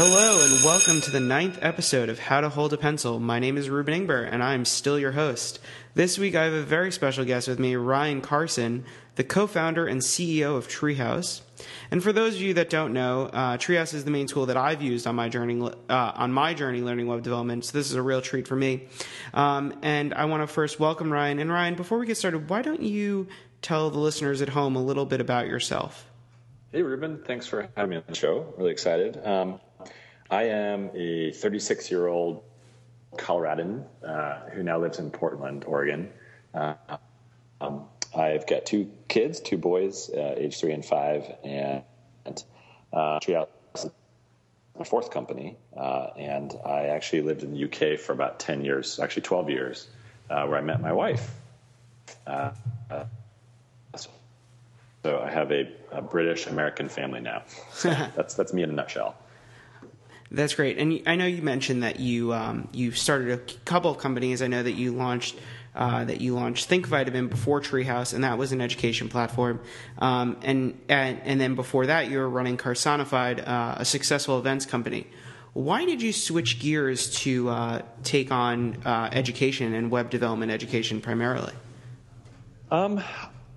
Hello, 0.00 0.40
and 0.40 0.64
welcome 0.64 1.00
to 1.00 1.10
the 1.10 1.18
ninth 1.18 1.58
episode 1.60 2.08
of 2.08 2.20
How 2.20 2.40
to 2.40 2.48
Hold 2.48 2.72
a 2.72 2.76
Pencil. 2.76 3.18
My 3.18 3.40
name 3.40 3.56
is 3.56 3.68
Reuben 3.68 4.06
Ingber, 4.06 4.28
and 4.30 4.44
I 4.44 4.54
am 4.54 4.64
still 4.64 4.96
your 4.96 5.10
host. 5.10 5.58
This 5.94 6.16
week, 6.16 6.36
I 6.36 6.44
have 6.44 6.52
a 6.52 6.62
very 6.62 6.92
special 6.92 7.24
guest 7.24 7.48
with 7.48 7.58
me, 7.58 7.74
Ryan 7.74 8.20
Carson, 8.20 8.84
the 9.16 9.24
co 9.24 9.48
founder 9.48 9.88
and 9.88 10.00
CEO 10.00 10.56
of 10.56 10.68
Treehouse. 10.68 11.40
And 11.90 12.00
for 12.00 12.12
those 12.12 12.36
of 12.36 12.42
you 12.42 12.54
that 12.54 12.70
don't 12.70 12.92
know, 12.92 13.24
uh, 13.32 13.56
Treehouse 13.56 13.92
is 13.92 14.04
the 14.04 14.12
main 14.12 14.28
tool 14.28 14.46
that 14.46 14.56
I've 14.56 14.82
used 14.82 15.04
on 15.08 15.16
my 15.16 15.28
journey 15.28 15.60
uh, 15.60 16.12
on 16.14 16.32
my 16.32 16.54
journey 16.54 16.80
learning 16.80 17.08
web 17.08 17.24
development. 17.24 17.64
So 17.64 17.76
this 17.76 17.90
is 17.90 17.96
a 17.96 18.02
real 18.02 18.22
treat 18.22 18.46
for 18.46 18.54
me. 18.54 18.86
Um, 19.34 19.80
and 19.82 20.14
I 20.14 20.26
want 20.26 20.44
to 20.44 20.46
first 20.46 20.78
welcome 20.78 21.12
Ryan. 21.12 21.40
And 21.40 21.50
Ryan, 21.50 21.74
before 21.74 21.98
we 21.98 22.06
get 22.06 22.16
started, 22.16 22.48
why 22.48 22.62
don't 22.62 22.82
you 22.82 23.26
tell 23.62 23.90
the 23.90 23.98
listeners 23.98 24.42
at 24.42 24.50
home 24.50 24.76
a 24.76 24.80
little 24.80 25.06
bit 25.06 25.20
about 25.20 25.48
yourself? 25.48 26.08
Hey, 26.70 26.82
Reuben. 26.82 27.24
Thanks 27.24 27.48
for 27.48 27.68
having 27.76 27.90
me 27.90 27.96
on 27.96 28.04
the 28.06 28.14
show. 28.14 28.54
Really 28.56 28.70
excited. 28.70 29.18
Um, 29.26 29.58
I 30.30 30.44
am 30.44 30.90
a 30.94 31.32
36 31.32 31.90
year 31.90 32.06
old 32.06 32.42
Coloradan 33.16 33.84
uh, 34.06 34.40
who 34.50 34.62
now 34.62 34.78
lives 34.78 34.98
in 34.98 35.10
Portland, 35.10 35.64
Oregon. 35.66 36.10
Uh, 36.54 36.74
um, 37.60 37.84
I've 38.14 38.46
got 38.46 38.66
two 38.66 38.90
kids, 39.08 39.40
two 39.40 39.56
boys, 39.56 40.10
uh, 40.10 40.34
age 40.36 40.58
three 40.60 40.72
and 40.72 40.84
five, 40.84 41.24
and 41.44 41.82
uh, 42.92 43.18
Treehouse 43.20 43.48
my 44.78 44.84
fourth 44.84 45.10
company. 45.10 45.56
Uh, 45.76 46.10
and 46.16 46.54
I 46.64 46.86
actually 46.86 47.22
lived 47.22 47.42
in 47.42 47.52
the 47.52 47.64
UK 47.64 47.98
for 47.98 48.12
about 48.12 48.38
10 48.38 48.64
years, 48.64 49.00
actually 49.00 49.22
12 49.22 49.50
years, 49.50 49.88
uh, 50.30 50.46
where 50.46 50.58
I 50.58 50.60
met 50.60 50.80
my 50.80 50.92
wife. 50.92 51.30
Uh, 52.26 52.52
so 55.02 55.20
I 55.20 55.30
have 55.30 55.52
a, 55.52 55.70
a 55.92 56.02
British 56.02 56.46
American 56.46 56.88
family 56.88 57.20
now. 57.20 57.42
So 57.72 57.88
that's 58.16 58.34
that's 58.34 58.52
me 58.52 58.62
in 58.62 58.70
a 58.70 58.72
nutshell. 58.72 59.16
That's 60.30 60.54
great, 60.54 60.78
and 60.78 61.02
I 61.06 61.16
know 61.16 61.24
you 61.24 61.40
mentioned 61.40 61.82
that 61.82 62.00
you 62.00 62.34
um, 62.34 62.68
you 62.72 62.92
started 62.92 63.30
a 63.30 63.38
couple 63.64 63.90
of 63.90 63.98
companies. 63.98 64.42
I 64.42 64.46
know 64.46 64.62
that 64.62 64.72
you 64.72 64.92
launched 64.92 65.36
uh, 65.74 66.04
that 66.04 66.20
you 66.20 66.34
launched 66.34 66.66
Think 66.66 66.86
Vitamin 66.86 67.28
before 67.28 67.60
Treehouse, 67.60 68.12
and 68.12 68.24
that 68.24 68.36
was 68.36 68.52
an 68.52 68.60
education 68.60 69.08
platform. 69.08 69.60
Um, 69.98 70.36
and, 70.42 70.78
and 70.88 71.20
and 71.24 71.40
then 71.40 71.54
before 71.54 71.86
that, 71.86 72.10
you 72.10 72.18
were 72.18 72.28
running 72.28 72.58
Carsonified, 72.58 73.46
uh, 73.46 73.76
a 73.78 73.84
successful 73.84 74.38
events 74.38 74.66
company. 74.66 75.06
Why 75.54 75.84
did 75.84 76.02
you 76.02 76.12
switch 76.12 76.58
gears 76.58 77.10
to 77.20 77.48
uh, 77.48 77.82
take 78.02 78.30
on 78.30 78.76
uh, 78.84 79.08
education 79.12 79.72
and 79.72 79.90
web 79.90 80.10
development 80.10 80.52
education 80.52 81.00
primarily? 81.00 81.54
Um, 82.70 83.02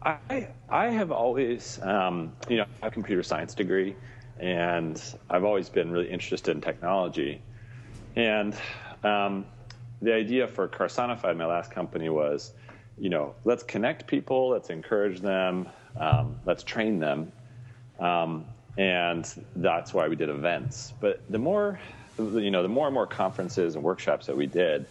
I 0.03 0.47
I 0.69 0.87
have 0.87 1.11
always 1.11 1.79
um, 1.81 2.33
you 2.47 2.57
know 2.57 2.65
a 2.81 2.89
computer 2.89 3.23
science 3.23 3.53
degree 3.53 3.95
and 4.41 5.01
I've 5.29 5.43
always 5.43 5.69
been 5.69 5.91
really 5.91 6.09
interested 6.09 6.55
in 6.55 6.61
technology. 6.61 7.41
And 8.15 8.55
um, 9.03 9.45
the 10.01 10.13
idea 10.13 10.47
for 10.47 10.67
Carsonified, 10.67 11.37
my 11.37 11.45
last 11.45 11.71
company, 11.71 12.09
was, 12.09 12.53
you 12.97 13.09
know, 13.09 13.35
let's 13.45 13.63
connect 13.63 14.07
people, 14.07 14.49
let's 14.49 14.69
encourage 14.69 15.21
them, 15.21 15.69
um, 15.97 16.39
let's 16.45 16.63
train 16.63 16.99
them, 16.99 17.31
um, 17.99 18.45
and 18.77 19.31
that's 19.55 19.93
why 19.93 20.07
we 20.07 20.15
did 20.15 20.29
events. 20.29 20.93
But 20.99 21.21
the 21.29 21.37
more, 21.37 21.79
you 22.17 22.51
know, 22.51 22.63
the 22.63 22.69
more 22.69 22.87
and 22.87 22.93
more 22.93 23.07
conferences 23.07 23.75
and 23.75 23.83
workshops 23.83 24.25
that 24.25 24.35
we 24.35 24.47
did, 24.47 24.87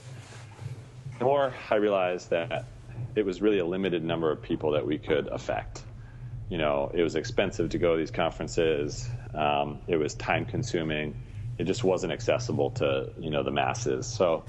the 1.19 1.25
more 1.25 1.53
I 1.71 1.75
realized 1.75 2.31
that 2.31 2.67
it 3.17 3.27
was 3.27 3.43
really 3.43 3.59
a 3.59 3.67
limited 3.67 4.05
number 4.05 4.31
of 4.31 4.41
people 4.41 4.71
that 4.73 4.87
we 4.87 4.97
could 4.97 5.27
affect. 5.29 5.83
You 6.49 6.59
know, 6.59 6.91
it 6.95 7.03
was 7.03 7.17
expensive 7.17 7.71
to 7.71 7.79
go 7.79 7.93
to 7.93 7.99
these 7.99 8.11
conferences. 8.11 9.09
Um, 9.35 9.81
it 9.87 9.97
was 9.97 10.15
time 10.15 10.45
consuming. 10.45 11.15
It 11.59 11.65
just 11.65 11.85
wasn't 11.85 12.13
accessible 12.13 12.71
to 12.73 13.11
you 13.19 13.31
know 13.31 13.43
the 13.43 13.51
masses. 13.51 14.07
So 14.07 14.45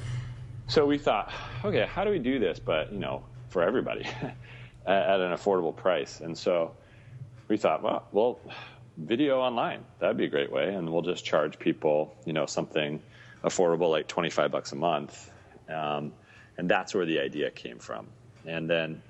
so 0.67 0.85
we 0.85 0.97
thought, 0.97 1.31
okay, 1.65 1.85
how 1.85 2.03
do 2.03 2.11
we 2.11 2.19
do 2.19 2.39
this? 2.39 2.59
But 2.59 2.91
you 2.91 2.99
know, 2.99 3.23
for 3.49 3.63
everybody 3.63 4.05
at 4.85 5.19
an 5.19 5.33
affordable 5.33 5.75
price. 5.75 6.21
And 6.21 6.37
so 6.37 6.73
we 7.47 7.57
thought, 7.57 7.83
well, 7.83 8.07
well, 8.11 8.39
video 8.97 9.39
online 9.39 9.83
that'd 9.99 10.17
be 10.17 10.25
a 10.25 10.29
great 10.29 10.51
way, 10.51 10.73
and 10.73 10.91
we'll 10.91 11.01
just 11.01 11.25
charge 11.25 11.57
people 11.59 12.15
you 12.25 12.33
know 12.33 12.45
something 12.45 13.01
affordable 13.43 13.89
like 13.89 14.07
25 14.07 14.51
bucks 14.51 14.71
a 14.71 14.75
month. 14.75 15.31
Um, 15.67 16.13
and 16.57 16.69
that's 16.69 16.93
where 16.93 17.05
the 17.05 17.19
idea 17.19 17.49
came 17.49 17.79
from. 17.79 18.07
And 18.45 18.69
then 18.69 19.01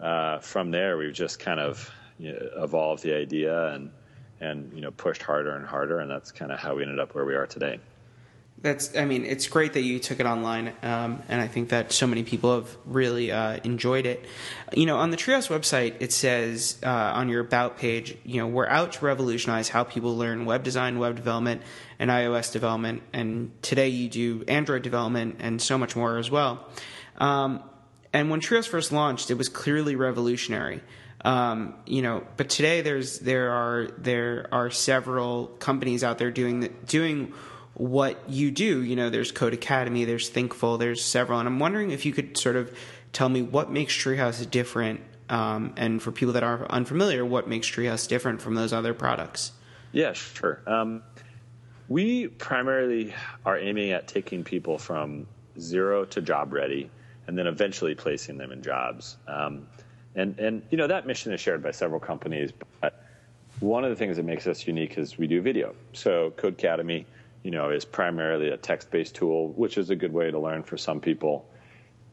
uh, 0.00 0.38
from 0.38 0.70
there, 0.70 0.96
we've 0.96 1.12
just 1.12 1.38
kind 1.38 1.60
of 1.60 1.90
you 2.18 2.32
know, 2.32 2.64
evolved 2.64 3.02
the 3.02 3.14
idea 3.14 3.68
and 3.74 3.90
and 4.40 4.72
you 4.72 4.80
know 4.80 4.90
pushed 4.90 5.22
harder 5.22 5.54
and 5.54 5.66
harder, 5.66 5.98
and 6.00 6.10
that's 6.10 6.32
kind 6.32 6.52
of 6.52 6.58
how 6.58 6.76
we 6.76 6.82
ended 6.82 6.98
up 6.98 7.14
where 7.14 7.24
we 7.24 7.34
are 7.34 7.46
today. 7.46 7.80
That's, 8.60 8.96
I 8.96 9.04
mean, 9.04 9.24
it's 9.24 9.46
great 9.46 9.74
that 9.74 9.82
you 9.82 10.00
took 10.00 10.18
it 10.18 10.26
online, 10.26 10.72
um, 10.82 11.22
and 11.28 11.40
I 11.40 11.46
think 11.46 11.68
that 11.68 11.92
so 11.92 12.08
many 12.08 12.24
people 12.24 12.56
have 12.56 12.76
really 12.86 13.30
uh, 13.30 13.60
enjoyed 13.62 14.04
it. 14.04 14.24
You 14.74 14.84
know, 14.84 14.96
on 14.96 15.10
the 15.10 15.16
Treehouse 15.16 15.46
website, 15.48 15.94
it 16.00 16.12
says 16.12 16.76
uh, 16.82 16.88
on 16.88 17.28
your 17.28 17.40
About 17.40 17.78
page, 17.78 18.16
you 18.24 18.40
know, 18.40 18.48
we're 18.48 18.66
out 18.66 18.94
to 18.94 19.04
revolutionize 19.04 19.68
how 19.68 19.84
people 19.84 20.16
learn 20.16 20.44
web 20.44 20.64
design, 20.64 20.98
web 20.98 21.14
development, 21.14 21.62
and 22.00 22.10
iOS 22.10 22.52
development, 22.52 23.02
and 23.12 23.52
today 23.62 23.88
you 23.88 24.08
do 24.08 24.44
Android 24.48 24.82
development 24.82 25.36
and 25.38 25.62
so 25.62 25.78
much 25.78 25.94
more 25.94 26.18
as 26.18 26.28
well. 26.28 26.66
Um, 27.18 27.62
and 28.12 28.28
when 28.28 28.40
Treehouse 28.40 28.66
first 28.66 28.90
launched, 28.90 29.30
it 29.30 29.34
was 29.34 29.48
clearly 29.48 29.94
revolutionary. 29.94 30.80
Um, 31.24 31.74
you 31.84 32.02
know, 32.02 32.24
but 32.36 32.48
today 32.48 32.80
there's 32.80 33.18
there 33.18 33.50
are 33.50 33.88
there 33.98 34.48
are 34.52 34.70
several 34.70 35.48
companies 35.58 36.04
out 36.04 36.18
there 36.18 36.30
doing 36.30 36.60
the, 36.60 36.68
doing 36.86 37.32
what 37.74 38.28
you 38.28 38.50
do. 38.50 38.82
You 38.82 38.96
know, 38.96 39.10
there's 39.10 39.32
Codecademy, 39.32 40.06
there's 40.06 40.28
Thinkful, 40.28 40.78
there's 40.78 41.04
several, 41.04 41.38
and 41.38 41.48
I'm 41.48 41.58
wondering 41.58 41.90
if 41.90 42.06
you 42.06 42.12
could 42.12 42.36
sort 42.36 42.56
of 42.56 42.76
tell 43.12 43.28
me 43.28 43.42
what 43.42 43.70
makes 43.70 43.94
Treehouse 43.94 44.48
different, 44.48 45.00
um, 45.28 45.74
and 45.76 46.02
for 46.02 46.12
people 46.12 46.34
that 46.34 46.42
are 46.42 46.70
unfamiliar, 46.70 47.24
what 47.24 47.48
makes 47.48 47.68
Treehouse 47.68 48.06
different 48.06 48.42
from 48.42 48.54
those 48.54 48.72
other 48.72 48.94
products. 48.94 49.52
Yeah, 49.92 50.12
sure. 50.12 50.60
Um, 50.66 51.02
we 51.88 52.28
primarily 52.28 53.14
are 53.44 53.58
aiming 53.58 53.92
at 53.92 54.06
taking 54.06 54.44
people 54.44 54.78
from 54.78 55.26
zero 55.58 56.04
to 56.04 56.20
job 56.20 56.52
ready, 56.52 56.90
and 57.26 57.36
then 57.36 57.46
eventually 57.46 57.94
placing 57.94 58.38
them 58.38 58.52
in 58.52 58.62
jobs. 58.62 59.16
Um, 59.26 59.66
and 60.18 60.38
and 60.38 60.62
you 60.70 60.76
know 60.76 60.86
that 60.86 61.06
mission 61.06 61.32
is 61.32 61.40
shared 61.40 61.62
by 61.62 61.70
several 61.70 62.00
companies. 62.00 62.52
But 62.80 63.04
one 63.60 63.84
of 63.84 63.90
the 63.90 63.96
things 63.96 64.16
that 64.16 64.24
makes 64.24 64.46
us 64.46 64.66
unique 64.66 64.98
is 64.98 65.16
we 65.16 65.26
do 65.26 65.40
video. 65.40 65.74
So 65.92 66.32
Codecademy, 66.36 67.04
you 67.42 67.50
know, 67.50 67.70
is 67.70 67.84
primarily 67.84 68.50
a 68.50 68.56
text-based 68.56 69.14
tool, 69.14 69.52
which 69.52 69.78
is 69.78 69.90
a 69.90 69.96
good 69.96 70.12
way 70.12 70.30
to 70.30 70.38
learn 70.38 70.62
for 70.62 70.76
some 70.76 71.00
people. 71.00 71.48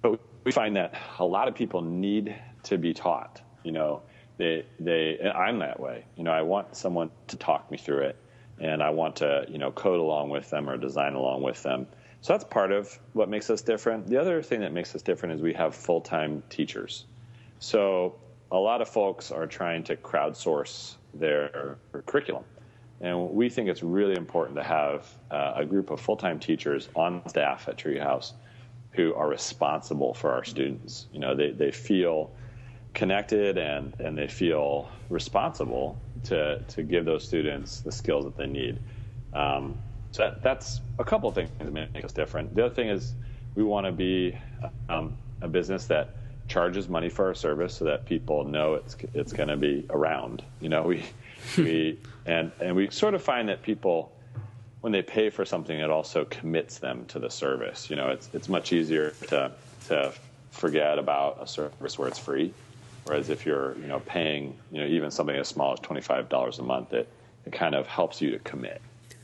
But 0.01 0.19
we 0.43 0.51
find 0.51 0.75
that 0.75 0.93
a 1.19 1.25
lot 1.25 1.47
of 1.47 1.55
people 1.55 1.81
need 1.81 2.35
to 2.63 2.77
be 2.77 2.93
taught. 2.93 3.41
You 3.63 3.71
know, 3.71 4.01
they 4.37 4.65
they 4.79 5.19
I'm 5.33 5.59
that 5.59 5.79
way. 5.79 6.05
You 6.15 6.23
know, 6.23 6.31
I 6.31 6.43
want 6.43 6.75
someone 6.75 7.09
to 7.27 7.37
talk 7.37 7.69
me 7.71 7.77
through 7.77 8.03
it, 8.03 8.17
and 8.59 8.83
I 8.83 8.91
want 8.91 9.15
to 9.17 9.45
you 9.49 9.57
know 9.57 9.71
code 9.71 9.99
along 9.99 10.29
with 10.29 10.49
them 10.49 10.69
or 10.69 10.77
design 10.77 11.13
along 11.13 11.41
with 11.41 11.61
them. 11.63 11.87
So 12.21 12.33
that's 12.33 12.43
part 12.43 12.71
of 12.71 12.97
what 13.13 13.29
makes 13.29 13.51
us 13.51 13.61
different. 13.61 14.07
The 14.07 14.17
other 14.17 14.41
thing 14.41 14.61
that 14.61 14.73
makes 14.73 14.95
us 14.95 15.03
different 15.03 15.35
is 15.35 15.41
we 15.41 15.53
have 15.53 15.75
full-time 15.75 16.41
teachers. 16.49 17.05
So 17.59 18.15
a 18.51 18.57
lot 18.57 18.81
of 18.81 18.89
folks 18.89 19.31
are 19.31 19.47
trying 19.47 19.83
to 19.85 19.95
crowdsource 19.95 20.95
their 21.13 21.77
curriculum. 22.05 22.43
And 23.01 23.31
we 23.31 23.49
think 23.49 23.67
it's 23.69 23.83
really 23.83 24.15
important 24.15 24.57
to 24.57 24.63
have 24.63 25.07
uh, 25.31 25.53
a 25.55 25.65
group 25.65 25.89
of 25.89 25.99
full 25.99 26.15
time 26.15 26.39
teachers 26.39 26.89
on 26.95 27.27
staff 27.27 27.67
at 27.67 27.77
Treehouse 27.77 28.33
who 28.91 29.13
are 29.13 29.27
responsible 29.27 30.13
for 30.13 30.31
our 30.31 30.43
students. 30.43 31.07
You 31.11 31.19
know, 31.19 31.35
they, 31.35 31.51
they 31.51 31.71
feel 31.71 32.31
connected 32.93 33.57
and, 33.57 33.93
and 33.99 34.17
they 34.17 34.27
feel 34.27 34.89
responsible 35.09 35.97
to, 36.23 36.63
to 36.69 36.83
give 36.83 37.03
those 37.03 37.27
students 37.27 37.81
the 37.81 37.91
skills 37.91 38.23
that 38.23 38.37
they 38.37 38.47
need. 38.47 38.79
Um, 39.33 39.77
so 40.11 40.23
that, 40.23 40.41
that's 40.41 40.79
a 40.97 41.03
couple 41.03 41.27
of 41.27 41.35
things 41.35 41.49
that 41.59 41.73
make 41.73 42.05
us 42.05 42.13
different. 42.13 42.55
The 42.55 42.65
other 42.65 42.73
thing 42.73 42.87
is 42.87 43.13
we 43.55 43.63
want 43.63 43.85
to 43.85 43.91
be 43.91 44.37
um, 44.87 45.17
a 45.41 45.47
business 45.49 45.85
that 45.87 46.15
charges 46.55 46.87
money 46.87 47.09
for 47.09 47.25
our 47.25 47.35
service 47.35 47.75
so 47.75 47.83
that 47.83 48.05
people 48.05 48.45
know 48.45 48.75
it's 48.75 48.95
it's 49.13 49.33
going 49.33 49.49
to 49.49 49.57
be 49.57 49.85
around. 49.89 50.41
You 50.61 50.69
know, 50.69 50.83
we 50.83 51.03
we 51.57 51.99
and 52.25 52.49
and 52.61 52.73
we 52.73 52.89
sort 52.91 53.13
of 53.13 53.21
find 53.21 53.49
that 53.49 53.61
people 53.61 54.13
when 54.79 54.93
they 54.93 55.01
pay 55.01 55.29
for 55.29 55.43
something, 55.43 55.77
it 55.77 55.89
also 55.89 56.23
commits 56.25 56.77
them 56.77 57.05
to 57.07 57.19
the 57.19 57.29
service. 57.29 57.89
You 57.89 57.97
know, 57.97 58.07
it's 58.07 58.29
it's 58.33 58.47
much 58.47 58.71
easier 58.71 59.09
to 59.27 59.51
to 59.87 60.13
forget 60.51 60.97
about 60.97 61.39
a 61.41 61.47
service 61.47 61.99
where 61.99 62.07
it's 62.07 62.19
free, 62.19 62.53
whereas 63.03 63.29
if 63.29 63.45
you're 63.45 63.77
you 63.77 63.87
know 63.87 63.99
paying 63.99 64.57
you 64.71 64.79
know 64.79 64.87
even 64.87 65.11
something 65.11 65.35
as 65.35 65.49
small 65.49 65.73
as 65.73 65.81
twenty 65.81 66.01
five 66.01 66.29
dollars 66.29 66.59
a 66.59 66.63
month, 66.63 66.93
it 66.93 67.09
it 67.45 67.51
kind 67.51 67.75
of 67.75 67.85
helps 67.85 68.21
you 68.21 68.31
to 68.31 68.39
commit. 68.39 68.81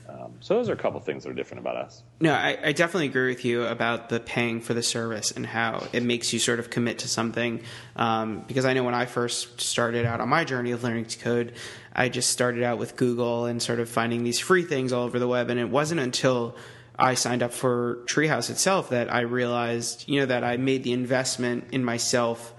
Um, 0.08 0.34
so 0.40 0.56
those 0.56 0.70
are 0.70 0.74
a 0.74 0.78
couple 0.78 1.00
things 1.00 1.24
that 1.24 1.30
are 1.30 1.34
different 1.34 1.62
about 1.62 1.78
us. 1.78 2.04
No, 2.20 2.34
I, 2.34 2.58
I, 2.64 2.72
definitely 2.74 3.08
agree 3.08 3.30
with 3.30 3.46
you 3.46 3.64
about 3.64 4.10
the 4.10 4.20
paying 4.20 4.60
for 4.60 4.74
the 4.74 4.84
service 4.84 5.32
and 5.32 5.46
how 5.46 5.88
it 5.94 6.04
makes 6.04 6.34
you 6.34 6.40
sort 6.40 6.60
of 6.60 6.70
commit 6.70 7.00
to 7.00 7.08
something. 7.08 7.62
Um, 7.96 8.44
because 8.48 8.66
I 8.66 8.74
know 8.74 8.84
when 8.84 8.94
I 8.94 9.06
first 9.06 9.62
started 9.62 10.06
out 10.06 10.20
on 10.20 10.28
my 10.28 10.44
journey 10.44 10.72
of 10.72 10.84
learning 10.84 11.06
to 11.06 11.20
code, 11.20 11.54
I 11.94 12.10
just 12.10 12.30
started 12.30 12.64
out 12.64 12.78
with 12.78 12.98
Google 12.98 13.46
and 13.46 13.62
sort 13.62 13.80
of 13.80 13.90
finding 13.90 14.24
these 14.24 14.40
free 14.40 14.64
things 14.64 14.92
all 14.92 15.06
over 15.06 15.20
the 15.20 15.28
web, 15.28 15.50
and 15.50 15.60
it 15.60 15.70
wasn't 15.70 16.02
until 16.02 16.56
I 16.98 17.16
signed 17.16 17.42
up 17.42 17.54
for 17.54 18.00
Treehouse 18.06 18.50
itself 18.50 18.90
that 18.90 19.14
I 19.14 19.22
realized, 19.22 20.08
you 20.08 20.20
know, 20.20 20.26
that 20.28 20.44
I 20.44 20.58
made 20.58 20.84
the 20.84 20.94
investment 20.94 21.66
in 21.72 21.84
myself 21.84 22.54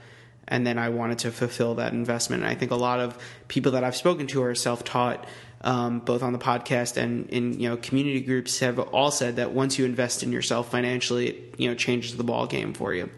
and 0.48 0.66
then 0.66 0.78
I 0.78 0.88
wanted 0.88 1.20
to 1.20 1.30
fulfill 1.30 1.76
that 1.76 1.92
investment. 1.92 2.42
And 2.42 2.50
I 2.50 2.54
think 2.54 2.72
a 2.72 2.76
lot 2.76 3.00
of 3.00 3.16
people 3.48 3.72
that 3.72 3.84
I've 3.84 3.96
spoken 3.96 4.26
to 4.28 4.42
are 4.42 4.54
self-taught, 4.54 5.26
um, 5.64 6.00
both 6.00 6.22
on 6.22 6.32
the 6.32 6.38
podcast 6.38 6.96
and 6.96 7.28
in 7.30 7.58
you 7.58 7.68
know 7.68 7.76
community 7.76 8.20
groups, 8.20 8.58
have 8.60 8.78
all 8.78 9.10
said 9.10 9.36
that 9.36 9.52
once 9.52 9.78
you 9.78 9.84
invest 9.84 10.22
in 10.22 10.32
yourself 10.32 10.70
financially, 10.70 11.28
it 11.28 11.54
you 11.58 11.68
know 11.68 11.74
changes 11.74 12.16
the 12.16 12.24
ball 12.24 12.46
game 12.46 12.74
for 12.74 12.92
you. 12.92 13.10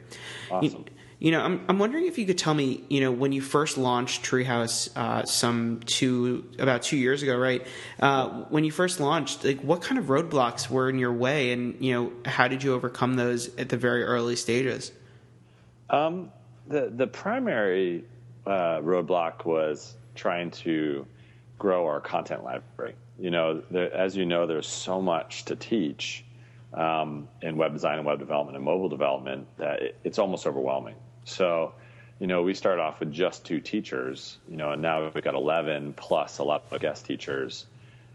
Awesome. 0.50 0.62
You, 0.62 0.84
you 1.24 1.30
know, 1.30 1.40
I'm 1.40 1.64
I'm 1.68 1.78
wondering 1.78 2.06
if 2.06 2.18
you 2.18 2.26
could 2.26 2.36
tell 2.36 2.52
me, 2.52 2.84
you 2.88 3.00
know, 3.00 3.10
when 3.10 3.32
you 3.32 3.40
first 3.40 3.78
launched 3.78 4.22
Treehouse, 4.22 4.94
uh, 4.94 5.24
some 5.24 5.80
two 5.86 6.44
about 6.58 6.82
two 6.82 6.98
years 6.98 7.22
ago, 7.22 7.36
right? 7.36 7.66
Uh, 7.98 8.44
when 8.50 8.64
you 8.64 8.70
first 8.70 9.00
launched, 9.00 9.42
like, 9.42 9.60
what 9.60 9.80
kind 9.80 9.98
of 9.98 10.06
roadblocks 10.06 10.68
were 10.68 10.90
in 10.90 10.98
your 10.98 11.14
way, 11.14 11.52
and 11.52 11.82
you 11.82 11.94
know, 11.94 12.12
how 12.26 12.46
did 12.46 12.62
you 12.62 12.74
overcome 12.74 13.14
those 13.14 13.56
at 13.56 13.70
the 13.70 13.76
very 13.78 14.02
early 14.02 14.36
stages? 14.36 14.92
Um, 15.88 16.30
the 16.66 16.92
the 16.94 17.06
primary 17.06 18.04
uh, 18.46 18.80
roadblock 18.80 19.46
was 19.46 19.94
trying 20.14 20.50
to 20.50 21.06
grow 21.58 21.86
our 21.86 22.00
content 22.00 22.44
library. 22.44 22.94
You 23.18 23.30
know, 23.30 23.62
there, 23.70 23.92
as 23.94 24.16
you 24.16 24.26
know, 24.26 24.46
there's 24.46 24.66
so 24.66 25.00
much 25.00 25.44
to 25.46 25.56
teach 25.56 26.24
um, 26.72 27.28
in 27.42 27.56
web 27.56 27.72
design 27.72 27.98
and 27.98 28.06
web 28.06 28.18
development 28.18 28.56
and 28.56 28.64
mobile 28.64 28.88
development 28.88 29.46
that 29.58 29.82
it, 29.82 29.96
it's 30.04 30.18
almost 30.18 30.46
overwhelming. 30.46 30.96
So, 31.24 31.72
you 32.18 32.26
know, 32.26 32.42
we 32.42 32.54
started 32.54 32.82
off 32.82 33.00
with 33.00 33.12
just 33.12 33.44
two 33.44 33.60
teachers, 33.60 34.38
you 34.48 34.56
know, 34.56 34.72
and 34.72 34.82
now 34.82 35.10
we've 35.14 35.24
got 35.24 35.34
11 35.34 35.94
plus 35.94 36.38
a 36.38 36.44
lot 36.44 36.64
of 36.70 36.80
guest 36.80 37.06
teachers, 37.06 37.66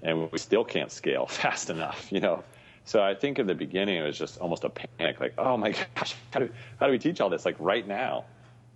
and 0.04 0.32
we 0.32 0.38
still 0.38 0.64
can't 0.64 0.92
scale 0.92 1.26
fast 1.28 1.70
enough, 1.70 2.12
you 2.12 2.20
know. 2.20 2.44
So 2.86 3.04
I 3.04 3.14
think 3.14 3.40
in 3.40 3.48
the 3.48 3.56
beginning 3.56 3.98
it 3.98 4.04
was 4.04 4.18
just 4.18 4.40
almost 4.40 4.64
a 4.64 4.70
panic, 4.70 5.20
like, 5.20 5.34
oh 5.38 5.56
my 5.58 5.72
gosh, 5.96 6.16
how 6.32 6.40
do, 6.40 6.50
how 6.80 6.88
do 6.88 6.92
we 6.92 7.00
teach 7.00 7.22
all 7.22 7.30
this 7.30 7.46
like 7.46 7.56
right 7.60 7.88
now? 7.88 8.26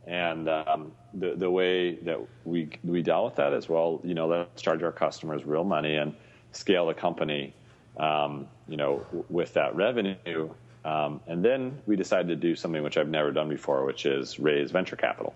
And 0.06 0.50
um, 0.50 0.92
the 1.14 1.36
the 1.36 1.50
way 1.50 1.96
that 1.96 2.20
we 2.44 2.70
we 2.84 3.02
dealt 3.02 3.26
with 3.26 3.36
that 3.36 3.54
is 3.54 3.70
well, 3.70 4.02
you 4.04 4.14
know, 4.14 4.28
let's 4.28 4.62
charge 4.62 4.84
our 4.84 4.92
customers 4.92 5.46
real 5.46 5.64
money 5.64 5.96
and 5.96 6.14
scale 6.52 6.88
the 6.88 6.94
company, 6.94 7.54
um, 7.98 8.48
you 8.68 8.78
know, 8.78 9.06
with 9.30 9.54
that 9.54 9.76
revenue. 9.76 10.50
Um, 10.86 11.22
and 11.28 11.44
then 11.44 11.80
we 11.86 11.96
decided 11.96 12.28
to 12.28 12.36
do 12.36 12.56
something 12.56 12.84
which 12.84 12.98
I've 12.98 13.08
never 13.08 13.32
done 13.32 13.48
before, 13.48 13.86
which 13.86 14.06
is 14.06 14.40
raise 14.40 14.72
venture 14.72 14.98
capital. 14.98 15.34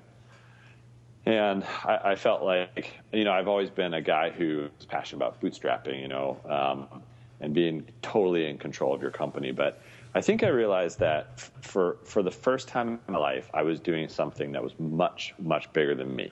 And 1.26 1.64
I, 1.84 2.00
I 2.12 2.16
felt 2.16 2.44
like, 2.44 2.94
you 3.12 3.24
know, 3.24 3.32
I've 3.32 3.48
always 3.48 3.70
been 3.70 3.94
a 3.94 4.02
guy 4.02 4.30
who's 4.30 4.70
passionate 4.88 5.18
about 5.18 5.42
bootstrapping, 5.42 6.02
you 6.02 6.08
know, 6.08 6.38
um, 6.46 7.02
and 7.40 7.54
being 7.54 7.86
totally 8.02 8.50
in 8.50 8.58
control 8.58 8.94
of 8.94 9.02
your 9.02 9.12
company. 9.12 9.52
But 9.52 9.82
I 10.14 10.22
think 10.22 10.44
I 10.44 10.48
realized 10.48 11.00
that 11.00 11.40
for 11.40 11.98
for 12.04 12.24
the 12.24 12.32
first 12.32 12.68
time 12.68 13.00
in 13.08 13.14
my 13.14 13.20
life, 13.20 13.50
I 13.54 13.64
was 13.64 13.80
doing 13.80 14.08
something 14.08 14.52
that 14.54 14.64
was 14.64 14.74
much 14.80 15.34
much 15.40 15.72
bigger 15.74 15.96
than 15.96 16.16
me. 16.16 16.32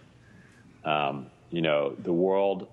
Um, 0.83 1.27
you 1.49 1.61
know, 1.61 1.95
the 1.99 2.13
world. 2.13 2.67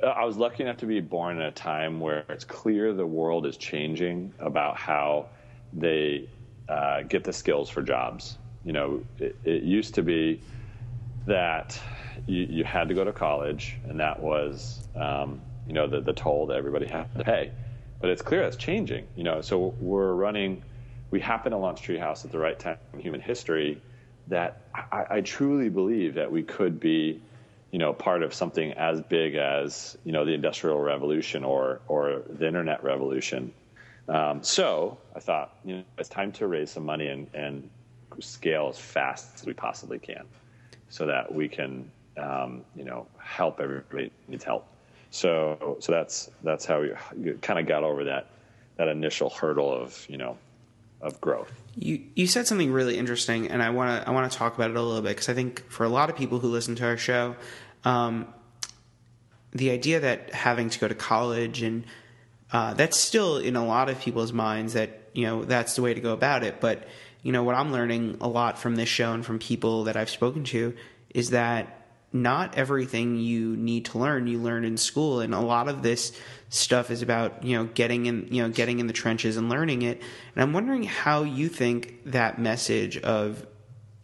I 0.00 0.24
was 0.24 0.36
lucky 0.36 0.62
enough 0.62 0.76
to 0.76 0.86
be 0.86 1.00
born 1.00 1.38
in 1.38 1.42
a 1.42 1.50
time 1.50 1.98
where 1.98 2.24
it's 2.28 2.44
clear 2.44 2.92
the 2.92 3.06
world 3.06 3.46
is 3.46 3.56
changing 3.56 4.32
about 4.38 4.76
how 4.76 5.26
they 5.72 6.28
uh, 6.68 7.02
get 7.02 7.24
the 7.24 7.32
skills 7.32 7.68
for 7.68 7.82
jobs. 7.82 8.38
You 8.64 8.72
know, 8.74 9.02
it, 9.18 9.36
it 9.42 9.62
used 9.64 9.94
to 9.94 10.02
be 10.02 10.40
that 11.26 11.80
you, 12.26 12.46
you, 12.48 12.64
had 12.64 12.88
to 12.88 12.94
go 12.94 13.02
to 13.02 13.12
college, 13.12 13.76
and 13.88 13.98
that 13.98 14.22
was 14.22 14.86
um, 14.94 15.40
you 15.66 15.72
know 15.72 15.88
the, 15.88 16.00
the 16.00 16.12
toll 16.12 16.46
that 16.46 16.56
everybody 16.56 16.86
had 16.86 17.12
to 17.16 17.24
pay 17.24 17.50
but 18.00 18.10
it's 18.10 18.22
clear 18.22 18.42
that's 18.42 18.56
changing. 18.56 19.06
You 19.16 19.24
know, 19.24 19.40
so 19.40 19.74
we're 19.80 20.12
running. 20.12 20.62
We 21.10 21.20
happen 21.20 21.52
to 21.52 21.58
launch 21.58 21.82
Treehouse 21.82 22.24
at 22.24 22.32
the 22.32 22.38
right 22.38 22.58
time 22.58 22.78
in 22.92 23.00
human 23.00 23.20
history. 23.20 23.80
That 24.28 24.60
I, 24.74 25.06
I 25.10 25.20
truly 25.22 25.70
believe 25.70 26.14
that 26.14 26.30
we 26.30 26.42
could 26.42 26.78
be, 26.78 27.22
you 27.70 27.78
know, 27.78 27.94
part 27.94 28.22
of 28.22 28.34
something 28.34 28.72
as 28.74 29.00
big 29.00 29.34
as 29.36 29.96
you 30.04 30.12
know 30.12 30.24
the 30.24 30.34
Industrial 30.34 30.78
Revolution 30.78 31.44
or 31.44 31.80
or 31.88 32.22
the 32.28 32.46
Internet 32.46 32.84
Revolution. 32.84 33.52
Um, 34.08 34.42
so 34.42 34.98
I 35.14 35.20
thought, 35.20 35.54
you 35.64 35.76
know, 35.76 35.82
it's 35.98 36.08
time 36.08 36.32
to 36.32 36.46
raise 36.46 36.70
some 36.70 36.86
money 36.86 37.08
and, 37.08 37.26
and 37.34 37.68
scale 38.20 38.68
as 38.70 38.78
fast 38.78 39.34
as 39.34 39.44
we 39.46 39.52
possibly 39.52 39.98
can, 39.98 40.24
so 40.88 41.06
that 41.06 41.34
we 41.34 41.48
can, 41.48 41.90
um, 42.16 42.64
you 42.74 42.84
know, 42.84 43.06
help 43.18 43.60
everybody 43.60 44.10
needs 44.26 44.44
help. 44.44 44.66
So 45.10 45.76
so 45.80 45.92
that's 45.92 46.30
that's 46.42 46.64
how 46.64 46.82
you 46.82 47.38
kind 47.40 47.58
of 47.58 47.66
got 47.66 47.84
over 47.84 48.04
that 48.04 48.30
that 48.76 48.88
initial 48.88 49.30
hurdle 49.30 49.72
of 49.72 50.06
you 50.08 50.16
know 50.16 50.38
of 51.00 51.20
growth. 51.20 51.52
You 51.76 52.02
you 52.14 52.26
said 52.26 52.46
something 52.46 52.72
really 52.72 52.98
interesting, 52.98 53.48
and 53.48 53.62
I 53.62 53.70
want 53.70 54.02
to 54.02 54.08
I 54.08 54.12
want 54.12 54.30
to 54.30 54.36
talk 54.36 54.54
about 54.54 54.70
it 54.70 54.76
a 54.76 54.82
little 54.82 55.02
bit 55.02 55.10
because 55.10 55.28
I 55.28 55.34
think 55.34 55.68
for 55.70 55.84
a 55.84 55.88
lot 55.88 56.10
of 56.10 56.16
people 56.16 56.38
who 56.38 56.48
listen 56.48 56.74
to 56.76 56.84
our 56.84 56.96
show, 56.96 57.36
um, 57.84 58.32
the 59.52 59.70
idea 59.70 60.00
that 60.00 60.32
having 60.34 60.70
to 60.70 60.78
go 60.78 60.88
to 60.88 60.94
college 60.94 61.62
and 61.62 61.84
uh, 62.52 62.74
that's 62.74 62.98
still 62.98 63.38
in 63.38 63.56
a 63.56 63.64
lot 63.64 63.88
of 63.88 64.00
people's 64.00 64.32
minds 64.32 64.72
that 64.72 65.10
you 65.12 65.26
know 65.26 65.44
that's 65.44 65.76
the 65.76 65.82
way 65.82 65.94
to 65.94 66.00
go 66.00 66.12
about 66.12 66.42
it. 66.42 66.60
But 66.60 66.86
you 67.22 67.32
know 67.32 67.42
what 67.42 67.54
I'm 67.54 67.72
learning 67.72 68.18
a 68.20 68.28
lot 68.28 68.58
from 68.58 68.76
this 68.76 68.88
show 68.88 69.12
and 69.12 69.24
from 69.24 69.38
people 69.38 69.84
that 69.84 69.96
I've 69.96 70.10
spoken 70.10 70.44
to 70.44 70.74
is 71.14 71.30
that 71.30 71.77
not 72.12 72.56
everything 72.56 73.16
you 73.16 73.56
need 73.56 73.84
to 73.86 73.98
learn 73.98 74.26
you 74.26 74.38
learn 74.38 74.64
in 74.64 74.76
school. 74.76 75.20
And 75.20 75.34
a 75.34 75.40
lot 75.40 75.68
of 75.68 75.82
this 75.82 76.12
stuff 76.48 76.90
is 76.90 77.02
about 77.02 77.44
you 77.44 77.56
know 77.56 77.64
getting 77.66 78.06
in 78.06 78.28
you 78.30 78.42
know 78.42 78.48
getting 78.48 78.78
in 78.78 78.86
the 78.86 78.92
trenches 78.92 79.36
and 79.36 79.48
learning 79.48 79.82
it. 79.82 80.00
And 80.34 80.42
i'm 80.42 80.52
wondering 80.52 80.84
how 80.84 81.22
you 81.22 81.48
think 81.48 82.00
that 82.06 82.38
message 82.38 82.96
of 82.98 83.46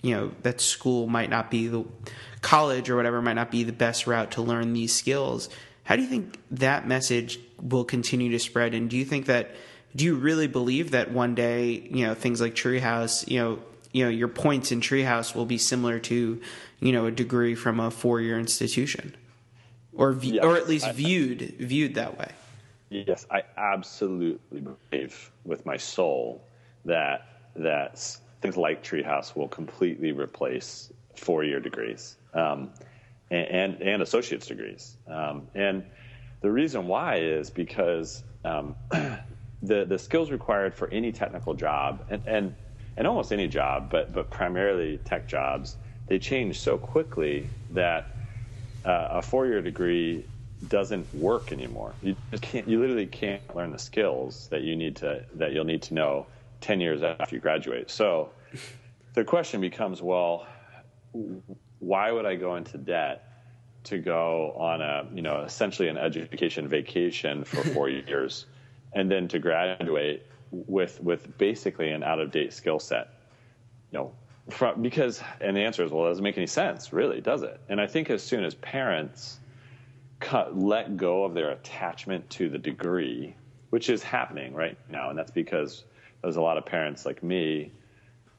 you 0.03 0.15
know 0.15 0.33
that 0.43 0.61
school 0.61 1.06
might 1.06 1.31
not 1.31 1.51
be 1.51 1.69
the 1.69 1.85
college 2.43 2.91
or 2.91 2.97
whatever 2.97 3.23
might 3.23 3.35
not 3.35 3.51
be 3.51 3.65
the 3.65 3.73
best 3.73 4.07
route 4.07 4.33
to 4.33 4.43
learn 4.43 4.75
these 4.75 4.95
skills. 4.95 5.49
How 5.85 5.97
do 5.97 6.03
you 6.03 6.09
think 6.09 6.39
that 6.50 6.87
message 6.87 7.41
will 7.61 7.85
continue 7.85 8.31
to 8.33 8.39
spread? 8.39 8.75
And 8.75 8.91
do 8.91 8.99
you 8.99 9.05
think 9.05 9.27
that 9.27 9.55
do 9.97 10.05
you 10.05 10.17
really 10.17 10.49
believe 10.49 10.91
that 10.91 11.11
one 11.11 11.35
day 11.35 11.89
you 11.91 12.07
know 12.07 12.15
things 12.15 12.41
like 12.41 12.55
treehouse 12.55 13.27
you 13.27 13.39
know 13.39 13.59
you 13.94 14.05
know 14.05 14.11
your 14.11 14.29
points 14.29 14.73
in 14.73 14.81
treehouse 14.81 15.35
will 15.35 15.46
be 15.46 15.56
similar 15.56 15.99
to 16.00 16.41
you 16.81 16.93
know 16.93 17.06
a 17.06 17.11
degree 17.11 17.55
from 17.55 17.81
a 17.81 17.91
four 17.91 18.20
year 18.20 18.38
institution, 18.38 19.14
or 19.94 20.19
yes, 20.20 20.44
or 20.44 20.56
at 20.56 20.69
least 20.69 20.87
I, 20.87 20.93
viewed 20.93 21.55
viewed 21.58 21.94
that 21.94 22.19
way. 22.19 22.31
Yes, 22.91 23.25
I 23.31 23.44
absolutely 23.56 24.61
believe 24.61 25.30
with 25.45 25.64
my 25.64 25.76
soul 25.76 26.45
that 26.85 27.28
that 27.57 28.04
things 28.42 28.57
like 28.57 28.83
Treehouse 28.83 29.37
will 29.37 29.49
completely 29.49 30.11
replace 30.11 30.92
four 31.14 31.45
year 31.45 31.61
degrees 31.61 32.16
um, 32.35 32.71
and, 33.30 33.47
and, 33.47 33.83
and 33.83 34.02
associate's 34.02 34.47
degrees. 34.47 34.97
Um, 35.07 35.47
and 35.54 35.85
the 36.40 36.50
reason 36.50 36.88
why 36.88 37.19
is 37.19 37.49
because 37.49 38.25
um, 38.45 38.75
the 39.62 39.85
the 39.85 39.99
skills 39.99 40.33
required 40.33 40.75
for 40.75 40.88
any 40.90 41.12
technical 41.12 41.54
job 41.54 42.04
and, 42.11 42.23
and 42.26 42.54
and 42.97 43.07
almost 43.07 43.33
any 43.33 43.49
job, 43.49 43.91
but 43.91 44.13
but 44.13 44.31
primarily 44.31 44.99
tech 44.99 45.29
jobs, 45.29 45.77
they 46.07 46.19
change 46.19 46.61
so 46.61 46.79
quickly 46.79 47.51
that 47.71 48.11
uh, 48.85 49.09
a 49.11 49.23
four-year 49.23 49.63
degree 49.63 50.25
doesn't 50.69 51.13
work 51.15 51.53
anymore. 51.53 51.95
You 52.03 52.17
just 52.31 52.43
can't. 52.43 52.69
You 52.69 52.81
literally 52.81 53.07
can't 53.07 53.43
learn 53.55 53.71
the 53.71 53.79
skills 53.79 54.49
that 54.51 54.63
you 54.63 54.77
need 54.77 54.97
to 54.97 55.25
that 55.35 55.53
you'll 55.53 55.65
need 55.65 55.83
to 55.83 55.95
know 55.95 56.27
ten 56.61 56.81
years 56.81 57.03
after 57.03 57.35
you 57.35 57.41
graduate. 57.41 57.91
So 57.91 58.31
the 59.15 59.25
question 59.25 59.61
becomes, 59.61 60.03
well, 60.03 60.47
why 61.79 62.11
would 62.13 62.27
I 62.27 62.37
go 62.37 62.57
into 62.57 62.79
debt 62.79 63.29
to 63.85 63.99
go 63.99 64.53
on 64.57 64.81
a 64.81 65.07
you 65.13 65.23
know 65.23 65.43
essentially 65.43 65.89
an 65.89 65.99
education 65.99 66.69
vacation 66.69 67.45
for 67.45 67.63
four 67.63 67.89
years, 68.09 68.47
and 68.93 69.11
then 69.11 69.29
to 69.29 69.39
graduate 69.39 70.27
with 70.66 71.02
with 71.02 71.37
basically 71.38 71.90
an 71.90 72.02
out 72.02 72.20
of 72.20 72.30
date 72.30 72.52
skill 72.52 72.78
set? 72.78 73.08
You 73.90 73.99
know, 73.99 74.12
from, 74.50 74.82
because 74.82 75.23
and 75.40 75.56
the 75.56 75.61
answer 75.61 75.84
is 75.84 75.90
well, 75.90 76.06
it 76.06 76.11
doesn't 76.11 76.25
make 76.25 76.37
any 76.37 76.46
sense, 76.46 76.92
really, 76.92 77.20
does 77.20 77.42
it? 77.42 77.61
And 77.68 77.80
I 77.80 77.87
think 77.87 78.11
as 78.11 78.23
soon 78.23 78.44
as 78.44 78.54
parents 78.54 79.38
cut, 80.20 80.56
let 80.56 80.96
go 80.96 81.25
of 81.25 81.34
their 81.34 81.50
attachment 81.50 82.28
to 82.30 82.49
the 82.49 82.58
degree, 82.58 83.34
which 83.70 83.90
is 83.90 84.02
happening 84.02 84.54
right 84.54 84.78
now, 84.90 85.11
and 85.11 85.18
that's 85.18 85.30
because 85.30 85.84
there's 86.23 86.37
a 86.37 86.40
lot 86.40 86.56
of 86.56 86.64
parents 86.64 87.04
like 87.04 87.23
me 87.23 87.73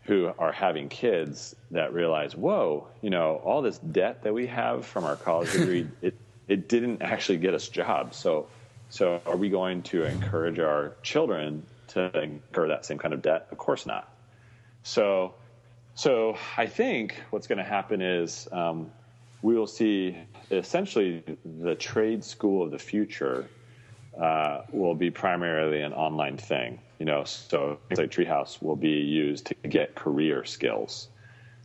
who 0.03 0.31
are 0.38 0.51
having 0.51 0.88
kids 0.88 1.55
that 1.72 1.93
realize, 1.93 2.36
whoa, 2.36 2.88
you 3.01 3.10
know, 3.10 3.41
all 3.43 3.62
this 3.62 3.79
debt 3.79 4.24
that 4.24 4.34
we 4.34 4.45
have 4.45 4.86
from 4.86 5.03
our 5.03 5.15
college 5.15 5.51
degree, 5.57 5.88
it 6.01 6.15
it 6.48 6.69
didn't 6.69 7.01
actually 7.01 7.38
get 7.38 7.53
us 7.53 7.67
jobs. 7.69 8.17
So 8.17 8.48
So, 8.89 9.19
are 9.25 9.36
we 9.36 9.50
going 9.50 9.81
to 9.84 10.03
encourage 10.03 10.60
our 10.60 10.93
children 11.01 11.65
to 11.89 12.22
incur 12.22 12.68
that 12.68 12.86
same 12.86 12.98
kind 12.98 13.13
of 13.13 13.22
debt? 13.22 13.48
Of 13.51 13.58
course 13.58 13.86
not. 13.86 14.12
So, 14.84 15.34
so 15.96 16.38
I 16.58 16.68
think 16.68 17.15
what's 17.30 17.48
going 17.48 17.58
to 17.58 17.63
happen 17.63 18.01
is 18.01 18.48
um, 18.51 18.92
we 19.42 19.56
will 19.56 19.68
see 19.68 20.18
essentially 20.51 21.24
the 21.44 21.75
trade 21.75 22.24
school 22.24 22.63
of 22.63 22.72
the 22.72 22.80
future 22.80 23.50
uh, 24.20 24.62
will 24.72 24.96
be 24.96 25.12
primarily 25.12 25.82
an 25.82 25.94
online 25.94 26.38
thing. 26.38 26.80
You 27.00 27.06
know, 27.06 27.24
so 27.25 27.77
things 27.89 28.00
like 28.00 28.12
Treehouse 28.12 28.62
will 28.62 28.75
be 28.75 28.89
used 28.89 29.48
to 29.48 29.56
get 29.68 29.96
career 29.96 30.46
skills, 30.46 31.10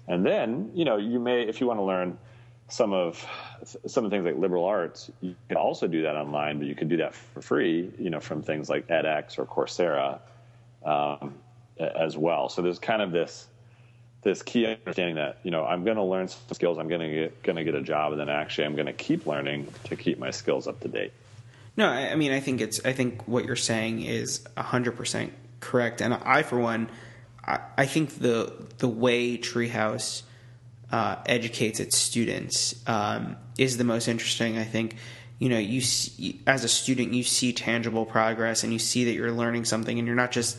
and 0.09 0.27
then 0.27 0.73
you 0.75 0.85
know 0.85 0.97
you 0.97 1.21
may 1.21 1.43
if 1.43 1.61
you 1.61 1.69
want 1.69 1.79
to 1.79 1.85
learn 1.85 2.19
some 2.71 2.93
of 2.93 3.25
some 3.87 4.05
of 4.05 4.11
the 4.11 4.17
things 4.17 4.25
like 4.25 4.37
liberal 4.37 4.65
arts, 4.65 5.11
you 5.21 5.35
can 5.49 5.57
also 5.57 5.87
do 5.87 6.03
that 6.03 6.17
online, 6.17 6.59
but 6.59 6.67
you 6.67 6.75
can 6.75 6.89
do 6.89 6.97
that 6.99 7.15
for 7.15 7.43
free. 7.43 7.91
You 7.99 8.11
know, 8.11 8.21
from 8.21 8.43
things 8.43 8.71
like 8.71 8.87
edX 8.89 9.39
or 9.39 9.45
Coursera 9.45 10.21
um, 10.85 11.35
as 11.79 12.17
well. 12.17 12.49
So 12.49 12.62
there's 12.62 12.79
kind 12.79 13.03
of 13.03 13.12
this 13.12 13.49
this 14.23 14.43
key 14.43 14.67
understanding 14.67 15.17
that 15.17 15.39
you 15.43 15.50
know 15.50 15.65
I'm 15.65 15.85
going 15.85 15.97
to 15.97 16.03
learn 16.03 16.29
some 16.29 16.41
skills, 16.53 16.79
I'm 16.79 16.89
going 16.89 17.00
to 17.00 17.12
get 17.12 17.43
going 17.43 17.57
to 17.57 17.65
get 17.65 17.75
a 17.75 17.83
job, 17.83 18.12
and 18.12 18.21
then 18.21 18.29
actually 18.29 18.65
I'm 18.67 18.75
going 18.75 18.87
to 18.87 18.93
keep 18.93 19.27
learning 19.27 19.69
to 19.85 19.97
keep 19.97 20.19
my 20.19 20.31
skills 20.31 20.67
up 20.67 20.81
to 20.81 20.89
date. 20.89 21.12
No, 21.77 21.89
I, 21.89 22.12
I 22.12 22.15
mean 22.17 22.33
I 22.33 22.41
think 22.41 22.61
it's 22.61 22.85
I 22.85 22.93
think 22.93 23.27
what 23.27 23.45
you're 23.45 23.57
saying 23.57 24.03
is 24.03 24.45
hundred 24.57 24.93
percent 24.93 25.33
correct, 25.61 26.00
and 26.00 26.15
I 26.15 26.43
for 26.43 26.59
one, 26.59 26.89
I, 27.45 27.61
I 27.77 27.87
think 27.87 28.19
the 28.19 28.53
the 28.79 28.89
way 28.89 29.39
Treehouse 29.39 30.23
uh, 30.93 31.17
educates 31.27 31.81
its 31.81 31.97
students 31.97 32.83
um, 32.87 33.37
is 33.59 33.77
the 33.77 33.85
most 33.85 34.09
interesting. 34.09 34.59
I 34.59 34.65
think 34.65 34.97
you 35.39 35.49
know 35.49 35.59
you 35.59 35.81
see, 35.81 36.41
as 36.47 36.65
a 36.65 36.69
student 36.69 37.15
you 37.15 37.23
see 37.23 37.53
tangible 37.53 38.05
progress 38.05 38.65
and 38.65 38.73
you 38.73 38.79
see 38.79 39.05
that 39.05 39.13
you're 39.13 39.33
learning 39.33 39.65
something, 39.65 39.99
and 39.99 40.07
you're 40.07 40.17
not 40.17 40.33
just 40.33 40.59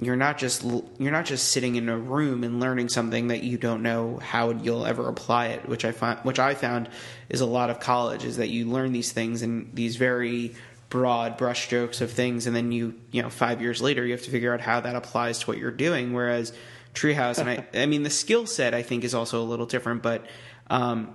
you're 0.00 0.16
not 0.16 0.38
just 0.38 0.64
you're 0.98 1.12
not 1.12 1.24
just 1.24 1.48
sitting 1.48 1.76
in 1.76 1.88
a 1.88 1.96
room 1.96 2.42
and 2.42 2.60
learning 2.60 2.88
something 2.88 3.28
that 3.28 3.42
you 3.42 3.56
don't 3.56 3.82
know 3.82 4.18
how 4.18 4.50
you'll 4.50 4.84
ever 4.86 5.08
apply 5.08 5.48
it 5.48 5.68
which 5.68 5.84
i 5.84 5.92
find 5.92 6.18
which 6.20 6.38
i 6.38 6.54
found 6.54 6.88
is 7.28 7.40
a 7.40 7.46
lot 7.46 7.70
of 7.70 7.78
college 7.78 8.24
is 8.24 8.38
that 8.38 8.48
you 8.48 8.68
learn 8.68 8.92
these 8.92 9.12
things 9.12 9.42
and 9.42 9.70
these 9.74 9.96
very 9.96 10.54
broad 10.90 11.38
brushstrokes 11.38 12.00
of 12.00 12.10
things 12.10 12.46
and 12.46 12.56
then 12.56 12.72
you 12.72 12.94
you 13.12 13.22
know 13.22 13.30
5 13.30 13.60
years 13.60 13.80
later 13.80 14.04
you 14.04 14.12
have 14.12 14.22
to 14.22 14.30
figure 14.30 14.52
out 14.52 14.60
how 14.60 14.80
that 14.80 14.96
applies 14.96 15.38
to 15.40 15.46
what 15.46 15.58
you're 15.58 15.70
doing 15.70 16.12
whereas 16.12 16.52
treehouse 16.94 17.38
and 17.38 17.50
i 17.50 17.66
i 17.82 17.86
mean 17.86 18.02
the 18.02 18.10
skill 18.10 18.46
set 18.46 18.72
i 18.72 18.82
think 18.82 19.04
is 19.04 19.14
also 19.14 19.42
a 19.42 19.44
little 19.44 19.66
different 19.66 20.02
but 20.02 20.24
um, 20.70 21.14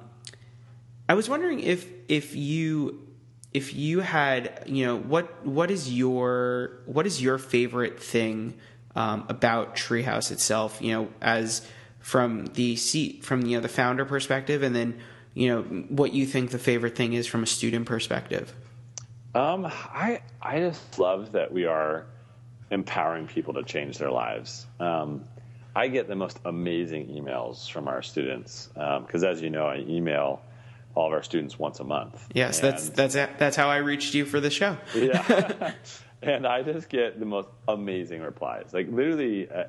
i 1.07 1.13
was 1.13 1.27
wondering 1.27 1.59
if 1.59 1.87
if 2.07 2.35
you 2.35 3.05
if 3.53 3.73
you 3.73 4.01
had 4.01 4.63
you 4.67 4.85
know 4.85 4.97
what 4.97 5.45
what 5.45 5.71
is 5.71 5.91
your 5.91 6.81
what 6.85 7.07
is 7.07 7.21
your 7.21 7.37
favorite 7.37 8.01
thing 8.01 8.53
um, 8.95 9.25
about 9.29 9.75
Treehouse 9.75 10.31
itself. 10.31 10.81
You 10.81 10.93
know, 10.93 11.09
as 11.21 11.65
from 11.99 12.47
the 12.47 12.75
seat 12.75 13.23
from 13.23 13.45
you 13.45 13.57
know 13.57 13.61
the 13.61 13.69
founder 13.69 14.05
perspective, 14.05 14.63
and 14.63 14.75
then 14.75 14.99
you 15.33 15.49
know 15.49 15.61
what 15.89 16.13
you 16.13 16.25
think 16.25 16.51
the 16.51 16.59
favorite 16.59 16.95
thing 16.95 17.13
is 17.13 17.27
from 17.27 17.43
a 17.43 17.47
student 17.47 17.85
perspective. 17.85 18.53
Um, 19.35 19.65
I 19.65 20.21
I 20.41 20.59
just 20.59 20.99
love 20.99 21.33
that 21.33 21.51
we 21.51 21.65
are 21.65 22.05
empowering 22.71 23.27
people 23.27 23.53
to 23.55 23.63
change 23.63 23.97
their 23.97 24.11
lives. 24.11 24.65
Um, 24.79 25.23
I 25.75 25.87
get 25.87 26.07
the 26.07 26.15
most 26.15 26.39
amazing 26.45 27.07
emails 27.07 27.69
from 27.69 27.87
our 27.87 28.01
students 28.01 28.69
because, 28.73 29.23
um, 29.23 29.29
as 29.29 29.41
you 29.41 29.49
know, 29.49 29.67
I 29.67 29.77
email 29.77 30.41
all 30.95 31.07
of 31.07 31.13
our 31.13 31.23
students 31.23 31.59
once 31.59 31.79
a 31.79 31.83
month. 31.83 32.27
Yes, 32.33 32.59
that's 32.59 32.89
that's 32.89 33.13
that's 33.13 33.55
how 33.55 33.69
I 33.69 33.77
reached 33.77 34.13
you 34.13 34.25
for 34.25 34.39
the 34.39 34.49
show. 34.49 34.77
yeah, 34.95 35.73
and 36.21 36.47
I 36.47 36.63
just 36.63 36.89
get 36.89 37.19
the 37.19 37.25
most 37.25 37.49
amazing 37.67 38.21
replies. 38.21 38.73
Like 38.73 38.87
literally, 38.91 39.49
uh, 39.49 39.65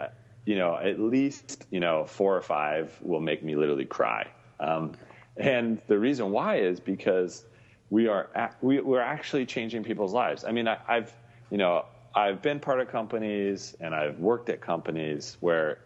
uh, 0.00 0.08
you 0.44 0.56
know, 0.56 0.76
at 0.76 1.00
least 1.00 1.66
you 1.70 1.80
know 1.80 2.04
four 2.04 2.36
or 2.36 2.42
five 2.42 2.96
will 3.02 3.20
make 3.20 3.42
me 3.42 3.56
literally 3.56 3.84
cry. 3.84 4.28
Um, 4.60 4.92
and 5.36 5.80
the 5.86 5.98
reason 5.98 6.30
why 6.30 6.56
is 6.56 6.80
because 6.80 7.44
we 7.90 8.06
are 8.06 8.30
we, 8.62 8.80
we're 8.80 9.00
actually 9.00 9.46
changing 9.46 9.82
people's 9.82 10.12
lives. 10.12 10.44
I 10.44 10.52
mean, 10.52 10.68
I, 10.68 10.78
I've 10.86 11.12
you 11.50 11.58
know 11.58 11.84
I've 12.14 12.42
been 12.42 12.60
part 12.60 12.80
of 12.80 12.88
companies 12.88 13.76
and 13.80 13.94
I've 13.94 14.18
worked 14.18 14.48
at 14.48 14.60
companies 14.60 15.36
where 15.40 15.78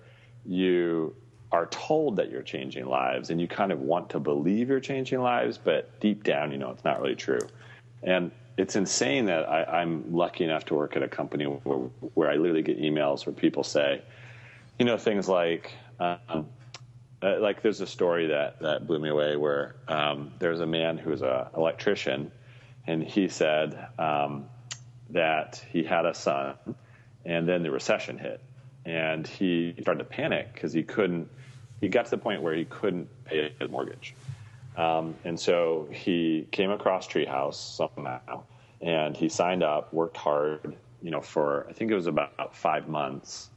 you 0.46 1.14
are 1.52 1.66
told 1.66 2.16
that 2.16 2.30
you're 2.30 2.42
changing 2.42 2.86
lives 2.86 3.30
and 3.30 3.40
you 3.40 3.46
kind 3.46 3.70
of 3.70 3.80
want 3.80 4.10
to 4.10 4.18
believe 4.18 4.68
you're 4.68 4.80
changing 4.80 5.20
lives, 5.20 5.58
but 5.58 6.00
deep 6.00 6.24
down, 6.24 6.50
you 6.50 6.58
know, 6.58 6.70
it's 6.70 6.84
not 6.84 7.00
really 7.00 7.14
true. 7.14 7.38
And 8.02 8.30
it's 8.56 8.76
insane 8.76 9.26
that 9.26 9.48
I, 9.48 9.82
am 9.82 10.12
lucky 10.12 10.44
enough 10.44 10.64
to 10.66 10.74
work 10.74 10.96
at 10.96 11.02
a 11.02 11.08
company 11.08 11.46
where, 11.46 11.78
where, 12.14 12.30
I 12.30 12.36
literally 12.36 12.62
get 12.62 12.80
emails 12.80 13.26
where 13.26 13.34
people 13.34 13.62
say, 13.62 14.02
you 14.78 14.84
know, 14.84 14.96
things 14.96 15.28
like, 15.28 15.72
um, 16.00 16.48
uh, 17.22 17.38
like 17.40 17.62
there's 17.62 17.80
a 17.80 17.86
story 17.86 18.26
that, 18.26 18.60
that 18.60 18.86
blew 18.86 18.98
me 18.98 19.08
away 19.08 19.36
where 19.36 19.76
um, 19.88 20.32
there's 20.38 20.60
a 20.60 20.66
man 20.66 20.98
who's 20.98 21.22
an 21.22 21.46
electrician 21.56 22.30
and 22.86 23.02
he 23.02 23.28
said 23.28 23.88
um, 23.98 24.46
that 25.10 25.64
he 25.70 25.82
had 25.82 26.06
a 26.06 26.14
son 26.14 26.54
and 27.24 27.48
then 27.48 27.62
the 27.62 27.70
recession 27.70 28.18
hit 28.18 28.40
and 28.84 29.26
he 29.26 29.74
started 29.80 29.98
to 29.98 30.04
panic 30.04 30.52
because 30.52 30.72
he 30.72 30.82
couldn't, 30.82 31.28
he 31.80 31.88
got 31.88 32.04
to 32.04 32.10
the 32.10 32.18
point 32.18 32.42
where 32.42 32.54
he 32.54 32.64
couldn't 32.64 33.08
pay 33.24 33.52
his 33.58 33.70
mortgage. 33.70 34.14
Um, 34.76 35.14
and 35.24 35.38
so 35.38 35.88
he 35.90 36.46
came 36.50 36.70
across 36.70 37.06
Treehouse 37.06 37.54
somehow, 37.54 38.42
and 38.80 39.16
he 39.16 39.28
signed 39.28 39.62
up, 39.62 39.92
worked 39.92 40.16
hard, 40.16 40.76
you 41.00 41.10
know, 41.10 41.20
for 41.20 41.66
I 41.68 41.72
think 41.72 41.90
it 41.90 41.94
was 41.94 42.06
about 42.06 42.54
five 42.54 42.88
months, 42.88 43.50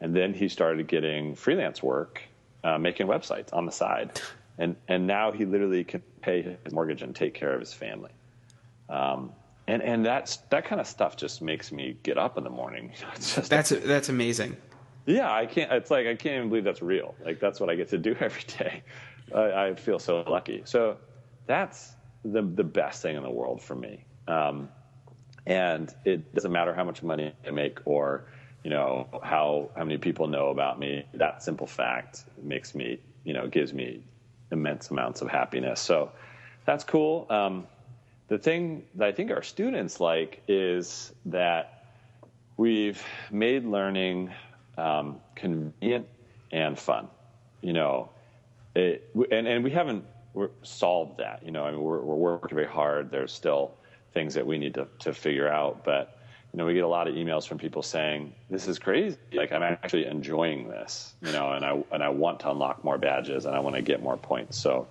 and 0.00 0.14
then 0.14 0.34
he 0.34 0.48
started 0.48 0.88
getting 0.88 1.34
freelance 1.36 1.82
work, 1.82 2.22
uh, 2.64 2.78
making 2.78 3.06
websites 3.06 3.52
on 3.52 3.66
the 3.66 3.72
side, 3.72 4.20
and 4.58 4.74
and 4.88 5.06
now 5.06 5.30
he 5.30 5.44
literally 5.44 5.84
can 5.84 6.02
pay 6.20 6.42
his 6.42 6.72
mortgage 6.72 7.02
and 7.02 7.14
take 7.14 7.34
care 7.34 7.54
of 7.54 7.60
his 7.60 7.72
family. 7.72 8.10
Um, 8.88 9.32
and 9.66 9.82
and 9.82 10.04
that's 10.04 10.38
that 10.50 10.64
kind 10.64 10.80
of 10.80 10.86
stuff 10.86 11.16
just 11.16 11.42
makes 11.42 11.72
me 11.72 11.96
get 12.02 12.18
up 12.18 12.36
in 12.36 12.44
the 12.44 12.50
morning. 12.50 12.92
Just 13.14 13.48
that's 13.48 13.70
that's 13.70 14.08
amazing. 14.08 14.56
Yeah, 15.06 15.32
I 15.32 15.46
can't. 15.46 15.72
It's 15.72 15.90
like 15.90 16.06
I 16.06 16.14
can't 16.14 16.36
even 16.36 16.48
believe 16.48 16.64
that's 16.64 16.82
real. 16.82 17.14
Like 17.24 17.40
that's 17.40 17.60
what 17.60 17.70
I 17.70 17.74
get 17.74 17.88
to 17.90 17.98
do 17.98 18.14
every 18.20 18.44
day. 18.58 18.82
I, 19.34 19.66
I 19.66 19.74
feel 19.74 19.98
so 19.98 20.22
lucky. 20.22 20.62
So 20.64 20.96
that's 21.46 21.94
the 22.24 22.42
the 22.42 22.64
best 22.64 23.02
thing 23.02 23.16
in 23.16 23.22
the 23.22 23.30
world 23.30 23.62
for 23.62 23.74
me. 23.74 24.04
Um, 24.28 24.68
and 25.46 25.94
it 26.04 26.34
doesn't 26.34 26.52
matter 26.52 26.74
how 26.74 26.84
much 26.84 27.02
money 27.02 27.34
I 27.46 27.50
make 27.50 27.78
or 27.84 28.26
you 28.62 28.70
know 28.70 29.06
how 29.22 29.70
how 29.76 29.84
many 29.84 29.98
people 29.98 30.26
know 30.26 30.48
about 30.48 30.78
me. 30.78 31.06
That 31.14 31.42
simple 31.42 31.66
fact 31.66 32.24
makes 32.42 32.74
me 32.74 32.98
you 33.24 33.32
know 33.32 33.46
gives 33.46 33.72
me 33.72 34.02
immense 34.50 34.90
amounts 34.90 35.22
of 35.22 35.28
happiness. 35.28 35.80
So 35.80 36.12
that's 36.66 36.84
cool. 36.84 37.26
Um, 37.30 37.66
the 38.28 38.38
thing 38.38 38.84
that 38.94 39.08
I 39.08 39.12
think 39.12 39.30
our 39.30 39.42
students 39.42 40.00
like 40.00 40.42
is 40.48 41.12
that 41.26 41.84
we've 42.56 43.02
made 43.30 43.64
learning 43.64 44.32
um, 44.78 45.20
convenient 45.34 46.06
and 46.50 46.78
fun. 46.78 47.08
You 47.60 47.72
know, 47.72 48.10
it, 48.74 49.10
and 49.30 49.46
and 49.46 49.64
we 49.64 49.70
haven't 49.70 50.04
solved 50.62 51.18
that. 51.18 51.42
You 51.44 51.50
know, 51.50 51.64
I 51.64 51.70
mean, 51.70 51.80
we're, 51.80 52.00
we're 52.00 52.14
working 52.14 52.56
very 52.56 52.68
hard. 52.68 53.10
There's 53.10 53.32
still 53.32 53.72
things 54.12 54.34
that 54.34 54.46
we 54.46 54.58
need 54.58 54.74
to 54.74 54.86
to 55.00 55.12
figure 55.12 55.48
out, 55.48 55.84
but 55.84 56.18
you 56.52 56.58
know, 56.58 56.66
we 56.66 56.74
get 56.74 56.84
a 56.84 56.88
lot 56.88 57.08
of 57.08 57.14
emails 57.14 57.46
from 57.46 57.58
people 57.58 57.82
saying, 57.82 58.32
"This 58.48 58.68
is 58.68 58.78
crazy. 58.78 59.16
Like, 59.32 59.52
I'm 59.52 59.62
actually 59.62 60.06
enjoying 60.06 60.68
this. 60.68 61.14
You 61.20 61.32
know, 61.32 61.52
and 61.52 61.64
I 61.64 61.82
and 61.92 62.02
I 62.02 62.08
want 62.08 62.40
to 62.40 62.50
unlock 62.50 62.84
more 62.84 62.96
badges 62.96 63.44
and 63.44 63.54
I 63.54 63.60
want 63.60 63.76
to 63.76 63.82
get 63.82 64.02
more 64.02 64.16
points." 64.16 64.56
So, 64.56 64.86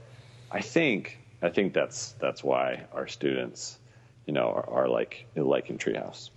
I 0.51 0.61
think 0.61 1.19
I 1.43 1.49
think 1.49 1.73
that's 1.73 2.13
that's 2.13 2.43
why 2.43 2.85
our 2.93 3.07
students, 3.07 3.77
you 4.25 4.33
know, 4.33 4.47
are, 4.47 4.69
are 4.69 4.87
like 4.87 5.27
liking 5.35 5.77
Treehouse 5.77 6.29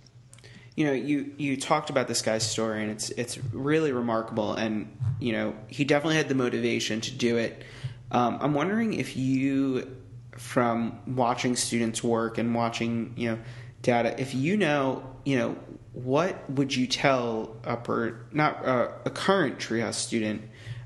you 0.77 0.85
know, 0.85 0.93
you 0.93 1.33
you 1.37 1.57
talked 1.57 1.89
about 1.89 2.07
this 2.07 2.21
guy's 2.21 2.47
story, 2.49 2.83
and 2.83 2.91
it's 2.91 3.09
it's 3.09 3.39
really 3.51 3.91
remarkable. 3.91 4.53
And 4.53 4.95
you 5.19 5.33
know, 5.33 5.55
he 5.67 5.83
definitely 5.83 6.17
had 6.17 6.29
the 6.29 6.35
motivation 6.35 7.01
to 7.01 7.11
do 7.11 7.37
it. 7.37 7.63
Um, 8.11 8.37
I'm 8.39 8.53
wondering 8.53 8.93
if 8.93 9.17
you, 9.17 9.97
from 10.37 10.99
watching 11.07 11.55
students 11.55 12.03
work 12.03 12.37
and 12.37 12.53
watching 12.53 13.13
you 13.17 13.31
know 13.31 13.39
data, 13.81 14.21
if 14.21 14.35
you 14.35 14.55
know 14.55 15.03
you 15.25 15.39
know 15.39 15.57
what 15.93 16.47
would 16.51 16.75
you 16.75 16.85
tell 16.85 17.57
upper 17.65 18.27
not 18.31 18.63
uh, 18.63 18.89
a 19.03 19.09
current 19.09 19.57
Treehouse 19.57 19.95
student, 19.95 20.43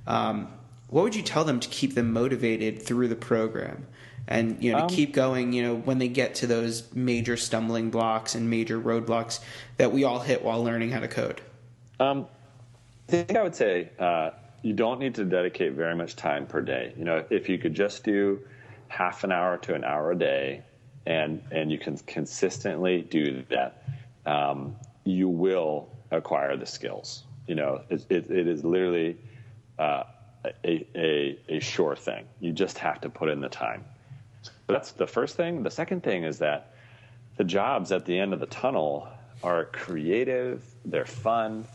um, 0.07 0.47
what 0.87 1.03
would 1.03 1.15
you 1.15 1.21
tell 1.21 1.43
them 1.43 1.59
to 1.59 1.67
keep 1.67 1.95
them 1.95 2.13
motivated 2.13 2.81
through 2.81 3.09
the 3.09 3.17
program? 3.17 3.87
And 4.27 4.61
you 4.63 4.71
know 4.71 4.79
to 4.79 4.83
um, 4.83 4.89
keep 4.89 5.13
going 5.13 5.53
you 5.53 5.63
know 5.63 5.75
when 5.75 5.97
they 5.97 6.07
get 6.07 6.35
to 6.35 6.47
those 6.47 6.93
major 6.93 7.37
stumbling 7.37 7.89
blocks 7.89 8.35
and 8.35 8.49
major 8.49 8.79
roadblocks 8.79 9.39
that 9.77 9.91
we 9.91 10.03
all 10.03 10.19
hit 10.19 10.43
while 10.43 10.63
learning 10.63 10.91
how 10.91 10.99
to 10.99 11.07
code 11.07 11.41
um, 11.99 12.27
i 13.07 13.11
think 13.11 13.35
i 13.35 13.43
would 13.43 13.55
say 13.55 13.89
uh, 13.99 14.29
you 14.61 14.73
don't 14.73 14.99
need 14.99 15.15
to 15.15 15.25
dedicate 15.25 15.73
very 15.73 15.95
much 15.95 16.15
time 16.15 16.45
per 16.45 16.61
day 16.61 16.93
you 16.97 17.03
know 17.03 17.23
if 17.29 17.49
you 17.49 17.57
could 17.57 17.73
just 17.73 18.03
do 18.03 18.39
half 18.87 19.23
an 19.23 19.31
hour 19.31 19.57
to 19.57 19.73
an 19.73 19.83
hour 19.83 20.11
a 20.11 20.17
day 20.17 20.61
and 21.05 21.41
and 21.51 21.71
you 21.71 21.77
can 21.77 21.97
consistently 21.99 23.01
do 23.01 23.43
that, 23.49 23.83
um, 24.25 24.75
you 25.03 25.27
will 25.27 25.89
acquire 26.11 26.55
the 26.57 26.65
skills. 26.65 27.23
You 27.47 27.55
know, 27.55 27.81
it, 27.89 28.05
it, 28.09 28.29
it 28.29 28.47
is 28.47 28.63
literally 28.63 29.17
uh, 29.79 30.03
a, 30.63 30.87
a, 30.95 31.39
a 31.49 31.59
sure 31.59 31.95
thing. 31.95 32.25
You 32.39 32.51
just 32.51 32.77
have 32.77 33.01
to 33.01 33.09
put 33.09 33.29
in 33.29 33.41
the 33.41 33.49
time. 33.49 33.83
So 34.71 34.77
that's 34.77 34.91
the 34.93 35.07
first 35.07 35.35
thing. 35.35 35.63
The 35.63 35.71
second 35.71 36.01
thing 36.01 36.23
is 36.23 36.37
that 36.39 36.73
the 37.35 37.43
jobs 37.43 37.91
at 37.91 38.05
the 38.05 38.17
end 38.17 38.33
of 38.33 38.39
the 38.39 38.45
tunnel 38.45 39.09
are 39.43 39.65
creative. 39.65 40.63
They're 40.85 41.05
fun. 41.05 41.65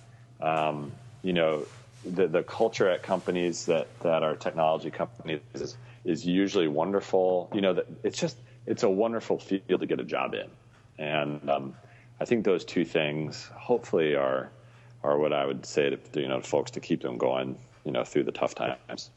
Um, 0.40 0.92
you 1.22 1.34
know, 1.34 1.66
the 2.04 2.26
the 2.26 2.42
culture 2.42 2.88
at 2.88 3.02
companies 3.02 3.66
that 3.66 3.88
that 4.00 4.22
are 4.22 4.34
technology 4.34 4.90
companies 4.90 5.40
is, 5.54 5.76
is 6.06 6.24
usually 6.24 6.68
wonderful. 6.68 7.50
You 7.52 7.60
know, 7.60 7.74
that 7.74 7.86
it's 8.02 8.18
just 8.18 8.38
it's 8.64 8.82
a 8.82 8.88
wonderful 8.88 9.38
field 9.38 9.80
to 9.80 9.86
get 9.86 10.00
a 10.00 10.04
job 10.04 10.34
in, 10.34 10.48
and 10.98 11.50
um, 11.50 11.74
I 12.18 12.24
think 12.24 12.46
those 12.46 12.64
two 12.64 12.86
things 12.86 13.50
hopefully 13.54 14.14
are 14.14 14.50
are 15.04 15.18
what 15.18 15.34
I 15.34 15.44
would 15.44 15.66
say 15.66 15.90
to 15.90 16.20
you 16.20 16.28
know 16.28 16.40
folks 16.40 16.70
to 16.72 16.80
keep 16.80 17.02
them 17.02 17.18
going 17.18 17.58
you 17.84 17.92
know 17.92 18.04
through 18.04 18.24
the 18.24 18.32
tough 18.32 18.54
times. 18.54 19.10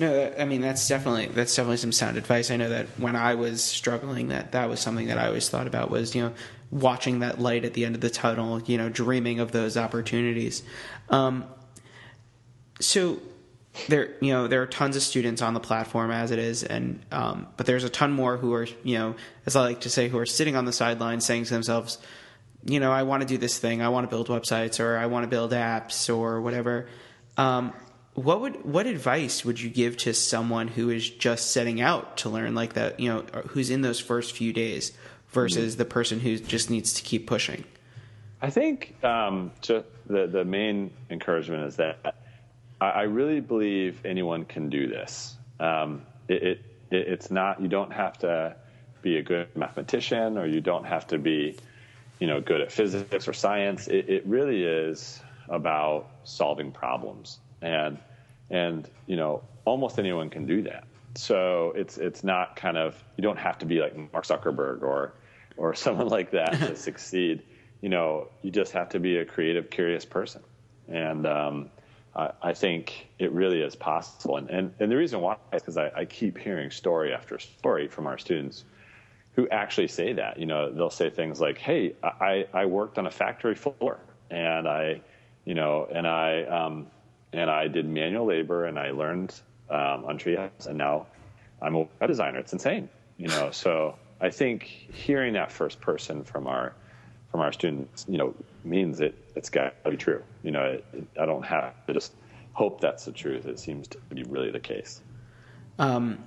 No, 0.00 0.32
I 0.38 0.44
mean 0.44 0.60
that's 0.60 0.86
definitely 0.86 1.26
that's 1.26 1.54
definitely 1.54 1.78
some 1.78 1.92
sound 1.92 2.16
advice. 2.16 2.50
I 2.50 2.56
know 2.56 2.68
that 2.68 2.86
when 2.98 3.16
I 3.16 3.34
was 3.34 3.62
struggling, 3.64 4.28
that 4.28 4.52
that 4.52 4.68
was 4.68 4.80
something 4.80 5.08
that 5.08 5.18
I 5.18 5.26
always 5.26 5.48
thought 5.48 5.66
about 5.66 5.90
was 5.90 6.14
you 6.14 6.22
know 6.22 6.32
watching 6.70 7.20
that 7.20 7.40
light 7.40 7.64
at 7.64 7.74
the 7.74 7.84
end 7.84 7.94
of 7.94 8.00
the 8.00 8.10
tunnel, 8.10 8.60
you 8.62 8.76
know, 8.78 8.88
dreaming 8.88 9.40
of 9.40 9.52
those 9.52 9.76
opportunities. 9.76 10.62
Um, 11.08 11.46
so 12.80 13.20
there, 13.88 14.14
you 14.20 14.32
know, 14.32 14.46
there 14.48 14.62
are 14.62 14.66
tons 14.66 14.96
of 14.96 15.02
students 15.02 15.40
on 15.42 15.54
the 15.54 15.60
platform 15.60 16.10
as 16.10 16.30
it 16.30 16.38
is, 16.38 16.62
and 16.62 17.00
um, 17.10 17.46
but 17.56 17.66
there's 17.66 17.84
a 17.84 17.88
ton 17.88 18.12
more 18.12 18.36
who 18.36 18.52
are, 18.54 18.66
you 18.82 18.98
know, 18.98 19.14
as 19.46 19.56
I 19.56 19.62
like 19.62 19.80
to 19.82 19.90
say, 19.90 20.08
who 20.08 20.18
are 20.18 20.26
sitting 20.26 20.56
on 20.56 20.64
the 20.64 20.72
sidelines 20.72 21.24
saying 21.24 21.44
to 21.44 21.50
themselves, 21.50 21.98
you 22.64 22.80
know, 22.80 22.92
I 22.92 23.04
want 23.04 23.22
to 23.22 23.26
do 23.26 23.38
this 23.38 23.58
thing, 23.58 23.82
I 23.82 23.88
want 23.88 24.08
to 24.08 24.14
build 24.14 24.28
websites, 24.28 24.80
or 24.80 24.96
I 24.96 25.06
want 25.06 25.24
to 25.24 25.28
build 25.28 25.52
apps, 25.52 26.14
or 26.14 26.40
whatever. 26.40 26.88
Um, 27.36 27.72
what 28.18 28.40
would 28.40 28.64
what 28.64 28.86
advice 28.86 29.44
would 29.44 29.60
you 29.60 29.70
give 29.70 29.96
to 29.98 30.14
someone 30.14 30.68
who 30.68 30.90
is 30.90 31.08
just 31.08 31.52
setting 31.52 31.80
out 31.80 32.18
to 32.18 32.28
learn 32.28 32.54
like 32.54 32.74
that? 32.74 32.98
You 33.00 33.08
know, 33.10 33.20
who's 33.48 33.70
in 33.70 33.82
those 33.82 34.00
first 34.00 34.36
few 34.36 34.52
days 34.52 34.92
versus 35.30 35.72
mm-hmm. 35.72 35.78
the 35.78 35.84
person 35.84 36.20
who 36.20 36.38
just 36.38 36.70
needs 36.70 36.92
to 36.94 37.02
keep 37.02 37.26
pushing. 37.26 37.64
I 38.40 38.50
think 38.50 39.02
um, 39.04 39.52
the 39.62 39.84
the 40.06 40.44
main 40.44 40.90
encouragement 41.10 41.64
is 41.64 41.76
that 41.76 42.14
I, 42.80 43.02
really 43.02 43.40
believe 43.40 44.00
anyone 44.04 44.44
can 44.44 44.68
do 44.68 44.86
this. 44.86 45.36
Um, 45.58 46.02
it, 46.28 46.42
it, 46.42 46.60
it's 46.90 47.30
not 47.30 47.60
you 47.60 47.68
don't 47.68 47.92
have 47.92 48.18
to 48.18 48.54
be 49.02 49.16
a 49.16 49.22
good 49.22 49.48
mathematician 49.56 50.38
or 50.38 50.46
you 50.46 50.60
don't 50.60 50.84
have 50.84 51.08
to 51.08 51.18
be 51.18 51.56
you 52.20 52.26
know 52.26 52.40
good 52.40 52.60
at 52.60 52.70
physics 52.70 53.26
or 53.26 53.32
science. 53.32 53.88
It, 53.88 54.08
it 54.08 54.26
really 54.26 54.62
is 54.62 55.20
about 55.48 56.10
solving 56.24 56.70
problems 56.70 57.38
and 57.62 57.98
and 58.50 58.88
you 59.06 59.16
know 59.16 59.42
almost 59.64 59.98
anyone 59.98 60.30
can 60.30 60.46
do 60.46 60.62
that. 60.62 60.84
So 61.14 61.72
it's 61.76 61.98
it's 61.98 62.24
not 62.24 62.56
kind 62.56 62.76
of 62.76 63.02
you 63.16 63.22
don't 63.22 63.38
have 63.38 63.58
to 63.58 63.66
be 63.66 63.80
like 63.80 63.96
Mark 64.12 64.26
Zuckerberg 64.26 64.82
or 64.82 65.14
or 65.56 65.74
someone 65.84 66.08
like 66.08 66.30
that 66.32 66.52
to 66.52 66.76
succeed. 66.88 67.42
You 67.80 67.88
know, 67.88 68.28
you 68.42 68.50
just 68.50 68.72
have 68.72 68.88
to 68.90 69.00
be 69.00 69.18
a 69.18 69.24
creative, 69.24 69.70
curious 69.70 70.04
person, 70.04 70.42
and 70.88 71.26
um, 71.26 71.70
I, 72.16 72.30
I, 72.42 72.52
think 72.52 73.08
it 73.20 73.30
really 73.30 73.60
is 73.60 73.76
possible. 73.76 74.36
And 74.36 74.50
and, 74.50 74.74
and 74.80 74.90
the 74.90 74.96
reason 74.96 75.20
why 75.20 75.36
is 75.52 75.62
because 75.62 75.76
I, 75.76 75.90
I 75.94 76.04
keep 76.04 76.38
hearing 76.38 76.70
story 76.70 77.12
after 77.12 77.38
story 77.38 77.86
from 77.86 78.08
our 78.08 78.18
students 78.18 78.64
who 79.34 79.48
actually 79.50 79.86
say 79.86 80.12
that. 80.14 80.40
You 80.40 80.46
know, 80.46 80.72
they'll 80.72 80.90
say 80.90 81.08
things 81.08 81.40
like, 81.40 81.58
"Hey, 81.58 81.94
I 82.02 82.46
I 82.52 82.66
worked 82.66 82.98
on 82.98 83.06
a 83.06 83.10
factory 83.10 83.54
floor, 83.54 84.00
and 84.30 84.66
I, 84.68 85.00
you 85.44 85.54
know, 85.54 85.88
and 85.92 86.06
I." 86.06 86.44
Um, 86.44 86.88
and 87.32 87.50
I 87.50 87.68
did 87.68 87.86
manual 87.86 88.26
labor 88.26 88.66
and 88.66 88.78
I 88.78 88.90
learned 88.90 89.34
um, 89.70 90.04
on 90.04 90.18
Treehouse, 90.18 90.66
and 90.66 90.78
now 90.78 91.06
I'm 91.60 91.74
a 91.74 91.78
web 91.78 92.06
designer. 92.06 92.38
It's 92.38 92.52
insane, 92.52 92.88
you 93.16 93.28
know. 93.28 93.50
So 93.50 93.96
I 94.20 94.30
think 94.30 94.64
hearing 94.64 95.34
that 95.34 95.52
first 95.52 95.80
person 95.80 96.24
from 96.24 96.46
our 96.46 96.74
from 97.30 97.40
our 97.40 97.52
students, 97.52 98.06
you 98.08 98.18
know, 98.18 98.34
means 98.64 99.00
it 99.00 99.14
it's 99.36 99.50
got 99.50 99.82
to 99.84 99.90
be 99.90 99.96
true. 99.96 100.22
You 100.42 100.50
know, 100.50 100.64
it, 100.64 100.84
it, 100.92 101.06
I 101.20 101.26
don't 101.26 101.44
have 101.44 101.74
to 101.86 101.92
just 101.92 102.12
hope 102.52 102.80
that's 102.80 103.04
the 103.04 103.12
truth. 103.12 103.46
It 103.46 103.58
seems 103.58 103.88
to 103.88 103.98
be 104.12 104.22
really 104.24 104.50
the 104.50 104.60
case. 104.60 105.00
Um, 105.78 106.18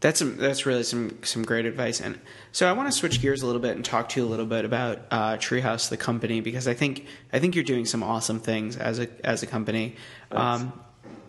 that's 0.00 0.18
some, 0.18 0.36
that's 0.36 0.66
really 0.66 0.82
some 0.82 1.18
some 1.22 1.42
great 1.42 1.64
advice. 1.64 2.00
And 2.00 2.18
so 2.52 2.68
I 2.68 2.72
want 2.72 2.90
to 2.90 2.92
switch 2.92 3.20
gears 3.20 3.42
a 3.42 3.46
little 3.46 3.60
bit 3.60 3.76
and 3.76 3.84
talk 3.84 4.08
to 4.10 4.20
you 4.20 4.26
a 4.26 4.28
little 4.28 4.46
bit 4.46 4.64
about 4.64 5.00
uh, 5.10 5.36
Treehouse, 5.36 5.88
the 5.88 5.96
company, 5.96 6.40
because 6.40 6.68
I 6.68 6.74
think 6.74 7.06
I 7.32 7.38
think 7.38 7.54
you're 7.54 7.64
doing 7.64 7.86
some 7.86 8.02
awesome 8.02 8.40
things 8.40 8.76
as 8.76 8.98
a 8.98 9.08
as 9.24 9.42
a 9.42 9.46
company. 9.46 9.96
Um, 10.30 10.72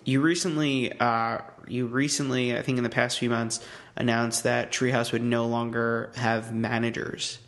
you 0.04 0.22
recently 0.22 0.92
uh, 1.00 1.40
you 1.68 1.88
recently 1.88 2.58
I 2.58 2.62
think 2.62 2.78
in 2.78 2.84
the 2.84 2.90
past 2.90 3.20
few 3.20 3.30
months 3.30 3.62
announced 3.96 4.44
that 4.44 4.72
Treehouse 4.72 5.12
would 5.12 5.24
no 5.24 5.48
longer 5.48 6.12
have 6.16 6.54
managers, 6.54 7.40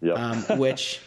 yep. 0.00 0.16
um, 0.16 0.58
which 0.58 1.00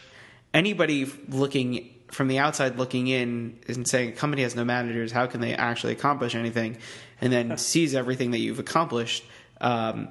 anybody 0.52 1.06
looking 1.28 1.88
from 2.12 2.28
the 2.28 2.38
outside 2.38 2.76
looking 2.78 3.08
in 3.08 3.58
and 3.66 3.88
saying 3.88 4.10
a 4.10 4.12
company 4.12 4.42
has 4.42 4.54
no 4.54 4.64
managers, 4.64 5.12
how 5.12 5.26
can 5.26 5.40
they 5.40 5.54
actually 5.54 5.94
accomplish 5.94 6.34
anything? 6.34 6.76
And 7.22 7.32
then 7.32 7.56
sees 7.56 7.94
everything 7.94 8.32
that 8.32 8.38
you've 8.38 8.58
accomplished 8.58 9.24
um, 9.62 10.08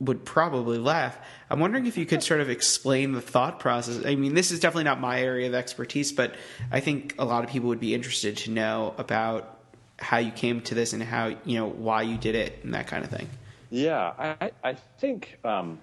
would 0.00 0.24
probably 0.24 0.78
laugh. 0.78 1.16
I'm 1.48 1.60
wondering 1.60 1.86
if 1.86 1.96
you 1.96 2.04
could 2.04 2.22
sort 2.22 2.40
of 2.40 2.50
explain 2.50 3.12
the 3.12 3.20
thought 3.20 3.60
process. 3.60 4.04
I 4.04 4.16
mean, 4.16 4.34
this 4.34 4.50
is 4.50 4.60
definitely 4.60 4.84
not 4.84 5.00
my 5.00 5.20
area 5.20 5.46
of 5.46 5.54
expertise, 5.54 6.12
but 6.12 6.34
I 6.70 6.80
think 6.80 7.14
a 7.18 7.24
lot 7.24 7.44
of 7.44 7.50
people 7.50 7.68
would 7.68 7.80
be 7.80 7.94
interested 7.94 8.36
to 8.38 8.50
know 8.50 8.94
about 8.98 9.60
how 9.98 10.18
you 10.18 10.32
came 10.32 10.60
to 10.62 10.74
this 10.74 10.92
and 10.92 11.02
how 11.02 11.28
you 11.44 11.56
know 11.56 11.68
why 11.68 12.02
you 12.02 12.18
did 12.18 12.34
it 12.34 12.58
and 12.64 12.74
that 12.74 12.88
kind 12.88 13.04
of 13.04 13.10
thing. 13.10 13.28
Yeah, 13.70 14.34
I, 14.40 14.50
I 14.62 14.74
think 14.74 15.38
um, 15.44 15.78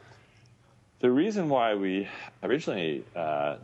the 1.00 1.10
reason 1.10 1.50
why 1.50 1.76
we 1.76 2.08
originally 2.44 3.04
uh, 3.16 3.56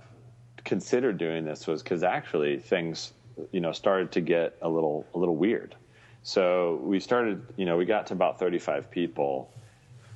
considered 0.63 1.17
doing 1.17 1.43
this 1.45 1.67
was 1.67 1.83
because 1.83 2.01
actually 2.01 2.57
things 2.57 3.11
you 3.51 3.59
know 3.59 3.73
started 3.73 4.13
to 4.13 4.21
get 4.21 4.57
a 4.61 4.69
little 4.69 5.05
a 5.13 5.17
little 5.17 5.35
weird. 5.35 5.75
So 6.25 6.79
we 6.81 6.99
started, 6.99 7.45
you 7.55 7.67
know, 7.67 7.77
we 7.77 7.85
got 7.85 8.07
to 8.07 8.13
about 8.13 8.39
35 8.39 8.89
people, 8.89 9.53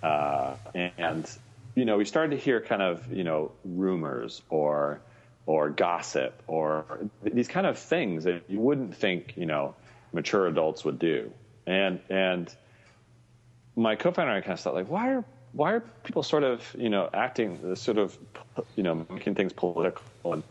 uh, 0.02 0.56
and 0.74 1.30
you 1.76 1.86
know, 1.86 1.98
we 1.98 2.06
started 2.06 2.36
to 2.36 2.42
hear 2.42 2.60
kind 2.60 2.82
of, 2.82 3.14
you 3.14 3.24
know, 3.24 3.52
rumors 3.64 4.42
or 4.50 5.02
or 5.46 5.70
gossip 5.70 6.42
or 6.48 6.84
these 7.22 7.48
kind 7.48 7.68
of 7.68 7.78
things 7.78 8.24
that 8.24 8.42
you 8.50 8.60
wouldn't 8.60 8.96
think, 8.96 9.34
you 9.38 9.46
know, 9.46 9.76
mature 10.12 10.48
adults 10.48 10.84
would 10.84 10.98
do. 10.98 11.32
And 11.68 12.00
and 12.10 12.52
my 13.76 13.96
co-founder 13.96 14.32
and 14.32 14.40
I 14.40 14.42
kind 14.42 14.54
of 14.54 14.62
thought 14.62 14.74
like, 14.74 14.90
why 14.90 15.14
are 15.14 15.24
why 15.54 15.74
are 15.74 15.82
people 16.04 16.24
sort 16.24 16.44
of, 16.44 16.76
you 16.76 16.90
know, 16.90 17.08
acting 17.14 17.76
sort 17.76 18.00
of, 18.00 18.18
you 18.76 18.82
know, 18.82 19.06
making 19.12 19.36
things 19.36 19.54
political 19.54 20.02
and 20.34 20.42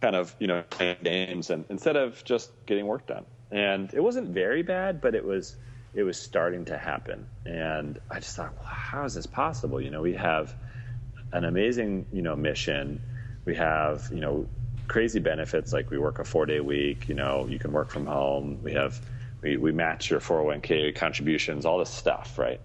kind 0.00 0.14
of, 0.14 0.36
you 0.38 0.46
know, 0.46 0.62
playing 0.70 0.98
games 1.02 1.50
and 1.50 1.64
instead 1.68 1.96
of 1.96 2.22
just 2.24 2.52
getting 2.66 2.86
work 2.86 3.08
done 3.08 3.24
and 3.50 3.92
it 3.92 4.00
wasn't 4.00 4.28
very 4.28 4.62
bad, 4.62 5.00
but 5.00 5.14
it 5.14 5.24
was 5.24 5.56
it 5.92 6.02
was 6.04 6.20
starting 6.20 6.64
to 6.66 6.78
happen. 6.78 7.26
And 7.44 7.98
I 8.10 8.20
just 8.20 8.36
thought, 8.36 8.54
well, 8.54 8.68
how 8.68 9.04
is 9.04 9.14
this 9.14 9.26
possible? 9.26 9.80
You 9.80 9.90
know, 9.90 10.02
we 10.02 10.14
have 10.14 10.54
an 11.32 11.44
amazing 11.44 12.06
you 12.12 12.22
know 12.22 12.36
mission. 12.36 13.00
We 13.44 13.54
have 13.56 14.08
you 14.12 14.20
know 14.20 14.46
crazy 14.88 15.20
benefits 15.20 15.72
like 15.72 15.90
we 15.90 15.98
work 15.98 16.18
a 16.18 16.24
four 16.24 16.46
day 16.46 16.60
week. 16.60 17.08
You 17.08 17.14
know, 17.14 17.46
you 17.48 17.58
can 17.58 17.72
work 17.72 17.90
from 17.90 18.06
home. 18.06 18.58
We 18.62 18.72
have 18.72 19.00
we, 19.42 19.56
we 19.56 19.72
match 19.72 20.10
your 20.10 20.20
401k 20.20 20.94
contributions, 20.94 21.64
all 21.64 21.78
this 21.78 21.90
stuff, 21.90 22.38
right? 22.38 22.60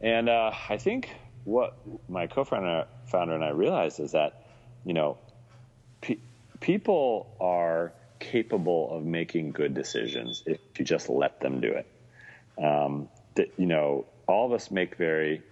And 0.00 0.28
uh, 0.28 0.52
I 0.68 0.76
think 0.76 1.08
what 1.44 1.78
my 2.08 2.26
co-founder 2.26 2.86
founder 3.06 3.34
and 3.34 3.44
I 3.44 3.50
realized 3.50 4.00
is 4.00 4.12
that 4.12 4.44
you 4.84 4.94
know 4.94 5.18
pe- 6.00 6.18
people 6.60 7.36
are 7.40 7.92
capable 8.24 8.90
of 8.90 9.04
making 9.04 9.52
good 9.52 9.74
decisions 9.74 10.42
if 10.46 10.58
you 10.78 10.84
just 10.84 11.08
let 11.08 11.40
them 11.40 11.60
do 11.60 11.72
it. 11.72 11.86
Um, 12.62 13.08
that, 13.34 13.52
you 13.58 13.66
know, 13.66 14.06
all 14.26 14.46
of 14.46 14.52
us 14.52 14.70
make 14.70 14.96
very, 14.96 15.42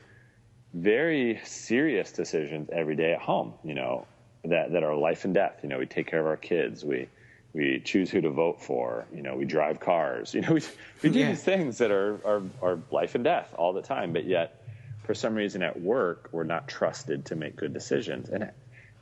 very 0.72 1.40
serious 1.44 2.12
decisions 2.12 2.70
every 2.72 2.96
day 2.96 3.12
at 3.12 3.20
home. 3.20 3.54
You 3.62 3.74
know, 3.74 4.06
that 4.44 4.72
that 4.72 4.82
are 4.82 4.94
life 4.94 5.24
and 5.24 5.34
death. 5.34 5.60
You 5.62 5.68
know, 5.68 5.78
we 5.78 5.86
take 5.86 6.06
care 6.06 6.20
of 6.20 6.26
our 6.26 6.36
kids. 6.36 6.84
We 6.84 7.08
we 7.52 7.80
choose 7.84 8.10
who 8.10 8.20
to 8.20 8.30
vote 8.30 8.62
for. 8.62 9.06
You 9.14 9.22
know, 9.22 9.36
we 9.36 9.44
drive 9.44 9.80
cars. 9.80 10.34
You 10.34 10.40
know, 10.40 10.52
we 10.52 10.62
we 11.02 11.10
do 11.10 11.20
yeah. 11.20 11.28
these 11.30 11.42
things 11.42 11.78
that 11.78 11.90
are, 11.90 12.18
are 12.24 12.42
are 12.62 12.78
life 12.90 13.14
and 13.14 13.24
death 13.24 13.54
all 13.56 13.72
the 13.72 13.82
time. 13.82 14.12
But 14.12 14.24
yet, 14.24 14.64
for 15.04 15.14
some 15.14 15.34
reason, 15.34 15.62
at 15.62 15.80
work, 15.80 16.28
we're 16.32 16.44
not 16.44 16.68
trusted 16.68 17.26
to 17.26 17.36
make 17.36 17.56
good 17.56 17.72
decisions. 17.72 18.28
And 18.28 18.50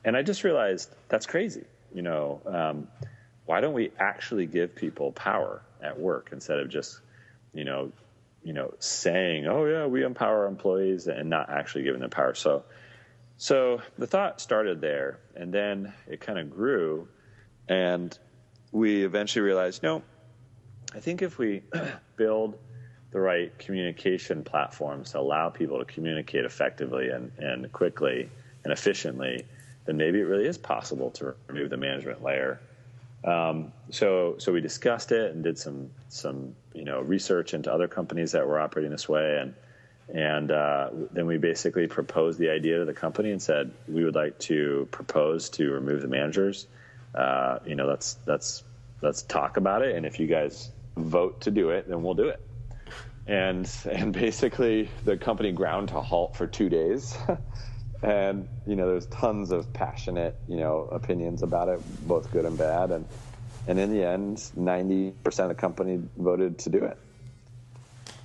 and 0.03 0.17
I 0.17 0.23
just 0.23 0.43
realized 0.43 0.93
that's 1.09 1.25
crazy. 1.25 1.65
You 1.93 2.01
know, 2.01 2.41
um, 2.45 2.87
why 3.45 3.61
don't 3.61 3.73
we 3.73 3.91
actually 3.99 4.45
give 4.45 4.75
people 4.75 5.11
power 5.11 5.61
at 5.81 5.99
work 5.99 6.29
instead 6.31 6.59
of 6.59 6.69
just, 6.69 6.99
you 7.53 7.63
know, 7.63 7.91
you 8.43 8.53
know, 8.53 8.73
saying, 8.79 9.45
"Oh 9.47 9.65
yeah, 9.65 9.85
we 9.85 10.03
empower 10.03 10.47
employees," 10.47 11.07
and 11.07 11.29
not 11.29 11.49
actually 11.49 11.83
giving 11.83 12.01
them 12.01 12.09
power. 12.09 12.33
So, 12.33 12.63
so 13.37 13.81
the 13.97 14.07
thought 14.07 14.41
started 14.41 14.81
there, 14.81 15.19
and 15.35 15.53
then 15.53 15.93
it 16.07 16.21
kind 16.21 16.39
of 16.39 16.49
grew, 16.49 17.07
and 17.67 18.17
we 18.71 19.03
eventually 19.03 19.43
realized, 19.43 19.83
no, 19.83 20.01
I 20.93 20.99
think 20.99 21.21
if 21.21 21.37
we 21.37 21.61
build 22.15 22.57
the 23.11 23.19
right 23.19 23.57
communication 23.59 24.43
platforms 24.43 25.11
to 25.11 25.19
allow 25.19 25.49
people 25.49 25.79
to 25.79 25.85
communicate 25.85 26.45
effectively 26.45 27.09
and, 27.09 27.31
and 27.37 27.71
quickly 27.71 28.29
and 28.63 28.71
efficiently, 28.71 29.45
then 29.85 29.97
maybe 29.97 30.19
it 30.19 30.23
really 30.23 30.47
is 30.47 30.57
possible 30.57 31.11
to 31.11 31.35
remove 31.47 31.69
the 31.69 31.77
management 31.77 32.23
layer. 32.23 32.59
Um, 33.23 33.71
so, 33.91 34.35
so 34.39 34.51
we 34.51 34.61
discussed 34.61 35.11
it 35.11 35.31
and 35.31 35.43
did 35.43 35.57
some 35.57 35.91
some 36.09 36.55
you 36.73 36.83
know 36.83 37.01
research 37.01 37.53
into 37.53 37.71
other 37.71 37.87
companies 37.87 38.31
that 38.31 38.47
were 38.47 38.59
operating 38.59 38.91
this 38.91 39.07
way, 39.07 39.37
and 39.39 39.53
and 40.13 40.51
uh, 40.51 40.89
then 41.11 41.27
we 41.27 41.37
basically 41.37 41.87
proposed 41.87 42.39
the 42.39 42.49
idea 42.49 42.79
to 42.79 42.85
the 42.85 42.93
company 42.93 43.31
and 43.31 43.41
said 43.41 43.71
we 43.87 44.03
would 44.03 44.15
like 44.15 44.39
to 44.39 44.87
propose 44.91 45.49
to 45.51 45.71
remove 45.71 46.01
the 46.01 46.07
managers. 46.07 46.67
Uh, 47.13 47.59
you 47.65 47.75
know, 47.75 47.85
let's 47.85 48.17
let's 48.25 48.63
let's 49.01 49.21
talk 49.23 49.57
about 49.57 49.83
it, 49.83 49.95
and 49.95 50.05
if 50.05 50.19
you 50.19 50.27
guys 50.27 50.71
vote 50.97 51.41
to 51.41 51.51
do 51.51 51.69
it, 51.69 51.87
then 51.87 52.01
we'll 52.01 52.15
do 52.15 52.29
it. 52.29 52.41
And 53.27 53.69
and 53.89 54.11
basically, 54.13 54.89
the 55.05 55.17
company 55.17 55.51
ground 55.51 55.89
to 55.89 56.01
halt 56.01 56.35
for 56.35 56.47
two 56.47 56.69
days. 56.69 57.15
and 58.03 58.47
you 58.65 58.75
know 58.75 58.87
there's 58.87 59.05
tons 59.07 59.51
of 59.51 59.71
passionate 59.73 60.35
you 60.47 60.57
know 60.57 60.87
opinions 60.91 61.43
about 61.43 61.69
it 61.69 61.79
both 62.07 62.31
good 62.31 62.45
and 62.45 62.57
bad. 62.57 62.91
And 62.91 63.05
and 63.67 63.79
in 63.79 63.91
the 63.91 64.03
end 64.03 64.37
90% 64.57 65.13
of 65.25 65.49
the 65.49 65.55
company 65.55 66.01
voted 66.17 66.57
to 66.59 66.69
do 66.69 66.83
it. 66.83 66.97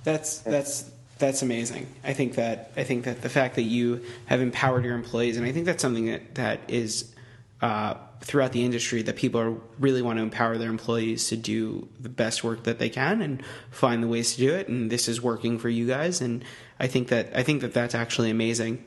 That's 0.03 0.39
that's 0.39 0.89
that's 1.19 1.41
amazing. 1.41 1.87
I 2.03 2.13
think 2.13 2.35
that 2.35 2.71
i 2.75 2.83
think 2.83 3.05
that 3.05 3.21
the 3.21 3.29
fact 3.29 3.55
that 3.55 3.63
you 3.63 4.03
have 4.25 4.41
empowered 4.41 4.85
your 4.85 4.95
employees 4.95 5.37
and 5.37 5.45
i 5.45 5.51
think 5.51 5.65
that's 5.65 5.81
something 5.81 6.05
that 6.05 6.35
that 6.35 6.59
is 6.67 7.13
uh, 7.61 7.95
throughout 8.21 8.51
the 8.51 8.65
industry 8.65 9.01
that 9.01 9.15
people 9.15 9.39
are 9.39 9.55
really 9.79 10.01
want 10.01 10.17
to 10.17 10.23
empower 10.23 10.57
their 10.57 10.69
employees 10.69 11.27
to 11.29 11.37
do 11.37 11.87
the 11.99 12.09
best 12.09 12.43
work 12.43 12.63
that 12.63 12.79
they 12.79 12.89
can 12.89 13.21
and 13.21 13.43
find 13.71 14.01
the 14.01 14.07
ways 14.07 14.35
to 14.35 14.41
do 14.41 14.53
it 14.53 14.67
and 14.67 14.89
this 14.89 15.07
is 15.07 15.21
working 15.21 15.59
for 15.59 15.69
you 15.69 15.87
guys 15.87 16.19
and 16.21 16.43
I 16.79 16.87
think 16.87 17.09
that 17.09 17.31
I 17.35 17.43
think 17.43 17.61
that 17.61 17.73
that's 17.73 17.95
actually 17.95 18.29
amazing. 18.29 18.85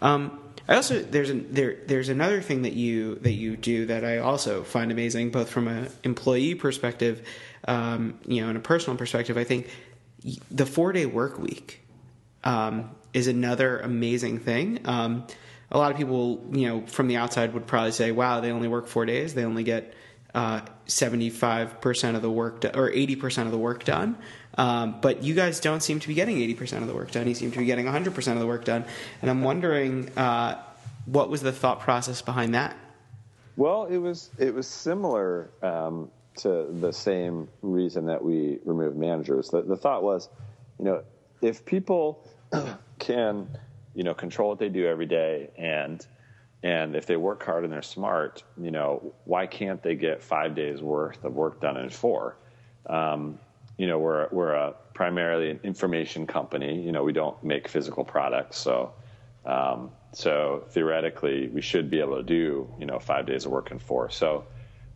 Um, 0.00 0.38
I 0.68 0.76
also 0.76 1.02
there's 1.02 1.30
an, 1.30 1.52
there 1.52 1.76
there's 1.86 2.08
another 2.08 2.40
thing 2.40 2.62
that 2.62 2.74
you 2.74 3.16
that 3.16 3.32
you 3.32 3.56
do 3.56 3.86
that 3.86 4.04
I 4.04 4.18
also 4.18 4.62
find 4.62 4.92
amazing, 4.92 5.30
both 5.30 5.50
from 5.50 5.68
an 5.68 5.88
employee 6.04 6.54
perspective, 6.54 7.26
um, 7.66 8.18
you 8.26 8.42
know, 8.42 8.48
and 8.48 8.56
a 8.56 8.60
personal 8.60 8.96
perspective. 8.96 9.36
I 9.36 9.44
think 9.44 9.68
the 10.50 10.66
four 10.66 10.92
day 10.92 11.06
work 11.06 11.38
week 11.38 11.80
um, 12.44 12.90
is 13.12 13.26
another 13.26 13.80
amazing 13.80 14.38
thing. 14.38 14.86
A 15.72 15.78
lot 15.78 15.90
of 15.90 15.96
people, 15.96 16.44
you 16.52 16.68
know, 16.68 16.86
from 16.86 17.08
the 17.08 17.16
outside 17.16 17.52
would 17.54 17.66
probably 17.66 17.92
say, 17.92 18.12
"Wow, 18.12 18.40
they 18.40 18.52
only 18.52 18.68
work 18.68 18.86
four 18.86 19.06
days. 19.06 19.34
They 19.34 19.44
only 19.44 19.64
get 19.64 19.94
seventy 20.86 21.30
five 21.30 21.80
percent 21.80 22.14
of 22.14 22.22
the 22.22 22.30
work 22.30 22.60
do- 22.60 22.70
or 22.74 22.90
eighty 22.90 23.16
percent 23.16 23.46
of 23.46 23.52
the 23.52 23.58
work 23.58 23.84
done." 23.84 24.16
Um, 24.58 25.00
but 25.00 25.22
you 25.22 25.34
guys 25.34 25.60
don't 25.60 25.82
seem 25.82 26.00
to 26.00 26.08
be 26.08 26.14
getting 26.14 26.36
80% 26.36 26.82
of 26.82 26.86
the 26.86 26.94
work 26.94 27.10
done. 27.10 27.26
You 27.26 27.34
seem 27.34 27.50
to 27.52 27.58
be 27.58 27.64
getting 27.64 27.86
100% 27.86 28.32
of 28.32 28.38
the 28.38 28.46
work 28.46 28.64
done. 28.64 28.84
And 29.22 29.30
I'm 29.30 29.42
wondering 29.42 30.10
uh, 30.16 30.62
what 31.06 31.30
was 31.30 31.40
the 31.40 31.52
thought 31.52 31.80
process 31.80 32.22
behind 32.22 32.54
that? 32.54 32.76
Well, 33.56 33.84
it 33.84 33.98
was 33.98 34.30
it 34.38 34.54
was 34.54 34.66
similar 34.66 35.50
um, 35.62 36.10
to 36.36 36.68
the 36.80 36.92
same 36.92 37.48
reason 37.60 38.06
that 38.06 38.22
we 38.24 38.58
removed 38.64 38.96
managers. 38.96 39.50
The, 39.50 39.62
the 39.62 39.76
thought 39.76 40.02
was, 40.02 40.30
you 40.78 40.86
know, 40.86 41.02
if 41.42 41.64
people 41.64 42.26
can, 42.98 43.48
you 43.94 44.02
know, 44.02 44.14
control 44.14 44.50
what 44.50 44.58
they 44.58 44.68
do 44.68 44.86
every 44.86 45.06
day 45.06 45.50
and 45.56 46.06
and 46.62 46.94
if 46.94 47.06
they 47.06 47.16
work 47.16 47.42
hard 47.44 47.64
and 47.64 47.72
they're 47.72 47.82
smart, 47.82 48.44
you 48.60 48.70
know, 48.70 49.12
why 49.24 49.46
can't 49.46 49.82
they 49.82 49.96
get 49.96 50.22
five 50.22 50.54
days 50.54 50.80
worth 50.80 51.24
of 51.24 51.34
work 51.34 51.60
done 51.60 51.76
in 51.76 51.90
four? 51.90 52.36
Um, 52.86 53.40
you 53.76 53.86
know, 53.88 53.98
we're 53.98 54.28
we're 54.30 54.52
a 54.52 54.74
primarily 54.94 55.50
an 55.50 55.60
information 55.64 56.26
company. 56.26 56.80
You 56.80 56.92
know, 56.92 57.02
we 57.02 57.12
don't 57.12 57.42
make 57.42 57.66
physical 57.66 58.04
products, 58.04 58.58
so 58.58 58.92
um, 59.44 59.90
so 60.12 60.64
theoretically, 60.70 61.48
we 61.48 61.60
should 61.60 61.90
be 61.90 61.98
able 61.98 62.16
to 62.16 62.22
do 62.22 62.68
you 62.78 62.86
know 62.86 62.98
five 63.00 63.26
days 63.26 63.44
of 63.44 63.50
work 63.50 63.72
in 63.72 63.78
four. 63.78 64.10
So 64.10 64.44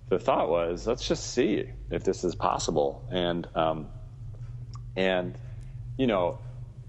the 0.08 0.18
thought 0.20 0.48
was, 0.48 0.86
let's 0.86 1.06
just 1.08 1.32
see 1.32 1.64
if 1.90 2.04
this 2.04 2.22
is 2.22 2.36
possible, 2.36 3.02
and 3.10 3.48
um, 3.56 3.88
and 4.94 5.36
you 5.96 6.06
know, 6.06 6.38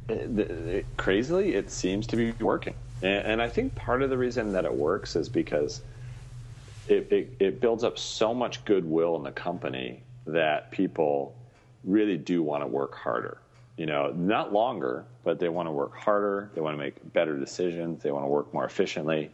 Uh, 0.10 0.14
it, 0.14 0.86
crazily, 0.96 1.56
it 1.56 1.70
seems 1.70 2.08
to 2.08 2.16
be 2.16 2.32
working, 2.40 2.74
and, 3.02 3.26
and, 3.26 3.42
I 3.42 3.50
think 3.50 3.76
part 3.76 4.02
of 4.02 4.10
the 4.10 4.18
reason 4.18 4.54
that 4.54 4.64
it 4.64 4.74
works 4.74 5.16
is 5.16 5.28
because 5.28 5.82
it, 6.88 7.12
it, 7.12 7.36
it 7.40 7.62
builds 7.62 7.84
up 7.84 7.98
so 7.98 8.34
much 8.34 8.64
goodwill 8.64 9.18
in 9.18 9.24
the 9.24 9.32
company 9.32 10.02
that 10.26 10.72
people 10.72 11.36
really 11.84 12.18
do 12.18 12.42
want 12.42 12.64
to 12.64 12.68
work 12.68 12.96
harder. 12.96 13.40
You 13.78 13.86
know, 13.86 14.12
not 14.16 14.54
longer, 14.54 15.06
but 15.24 15.40
they 15.40 15.50
want 15.50 15.68
to 15.68 15.72
work 15.72 15.96
harder. 15.96 16.50
They 16.56 16.62
want 16.62 16.76
to 16.76 16.80
make 16.80 17.14
better 17.14 17.38
decisions. 17.38 18.02
They 18.02 18.12
want 18.12 18.24
to 18.24 18.30
work 18.30 18.54
more 18.54 18.66
efficiently 18.66 19.30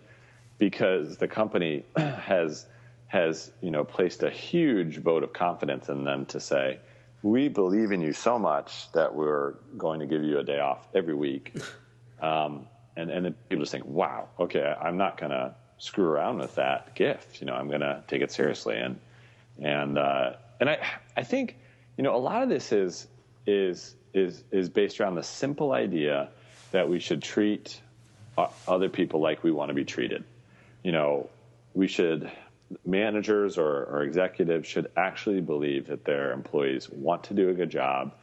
because 0.57 1.17
the 1.17 1.27
company 1.27 1.83
has 1.97 2.65
has 3.07 3.51
you 3.61 3.69
know 3.69 3.83
placed 3.83 4.23
a 4.23 4.29
huge 4.29 4.97
vote 4.97 5.23
of 5.23 5.33
confidence 5.33 5.87
in 5.89 6.03
them 6.03 6.25
to 6.25 6.39
say 6.39 6.79
we 7.23 7.47
believe 7.47 7.91
in 7.91 8.01
you 8.01 8.13
so 8.13 8.37
much 8.37 8.91
that 8.91 9.15
we're 9.15 9.53
going 9.77 9.99
to 9.99 10.05
give 10.05 10.23
you 10.23 10.37
a 10.37 10.43
day 10.43 10.59
off 10.59 10.87
every 10.93 11.15
week. 11.15 11.55
Um, 12.21 12.67
and 12.95 13.11
and 13.11 13.25
then 13.25 13.35
people 13.49 13.63
just 13.63 13.73
think 13.73 13.83
wow 13.83 14.29
okay 14.39 14.73
i'm 14.79 14.95
not 14.95 15.17
going 15.17 15.31
to 15.31 15.53
screw 15.77 16.05
around 16.05 16.37
with 16.37 16.55
that 16.55 16.95
gift. 16.95 17.41
You 17.41 17.47
know 17.47 17.53
i'm 17.53 17.67
going 17.67 17.81
to 17.81 18.01
take 18.07 18.21
it 18.21 18.31
seriously. 18.31 18.77
And 18.77 18.97
and 19.59 19.97
uh, 19.97 20.33
and 20.61 20.69
i 20.69 20.77
i 21.17 21.23
think 21.23 21.57
you 21.97 22.03
know, 22.03 22.15
a 22.15 22.17
lot 22.17 22.41
of 22.41 22.49
this 22.49 22.71
is 22.71 23.07
is 23.45 23.95
is 24.13 24.43
is 24.51 24.69
based 24.69 24.99
around 24.99 25.15
the 25.15 25.23
simple 25.23 25.73
idea 25.73 26.29
that 26.71 26.89
we 26.89 26.99
should 26.99 27.21
treat 27.21 27.79
other 28.67 28.89
people 28.89 29.21
like 29.21 29.43
we 29.43 29.51
want 29.51 29.69
to 29.69 29.75
be 29.75 29.85
treated. 29.85 30.23
You 30.83 30.91
know, 30.91 31.29
we 31.73 31.87
should 31.87 32.31
managers 32.85 33.57
or, 33.57 33.85
or 33.85 34.03
executives 34.03 34.67
should 34.67 34.91
actually 34.97 35.41
believe 35.41 35.87
that 35.87 36.05
their 36.05 36.31
employees 36.31 36.89
want 36.89 37.23
to 37.25 37.33
do 37.33 37.49
a 37.49 37.53
good 37.53 37.69
job. 37.69 38.13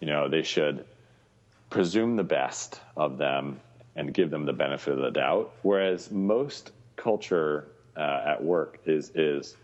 You 0.00 0.06
know, 0.06 0.28
they 0.28 0.42
should 0.42 0.84
presume 1.70 2.16
the 2.16 2.24
best 2.24 2.80
of 2.96 3.18
them 3.18 3.60
and 3.96 4.12
give 4.12 4.30
them 4.30 4.44
the 4.44 4.52
benefit 4.52 4.92
of 4.94 5.00
the 5.00 5.10
doubt. 5.10 5.52
Whereas 5.62 6.10
most 6.10 6.72
culture 6.96 7.66
uh, 7.96 8.22
at 8.26 8.44
work 8.44 8.78
is 8.84 9.10
is 9.14 9.56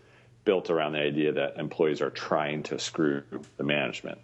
built 0.45 0.69
around 0.69 0.93
the 0.93 0.99
idea 0.99 1.31
that 1.31 1.57
employees 1.57 2.01
are 2.01 2.09
trying 2.09 2.63
to 2.63 2.77
screw 2.77 3.23
the 3.57 3.63
management. 3.63 4.17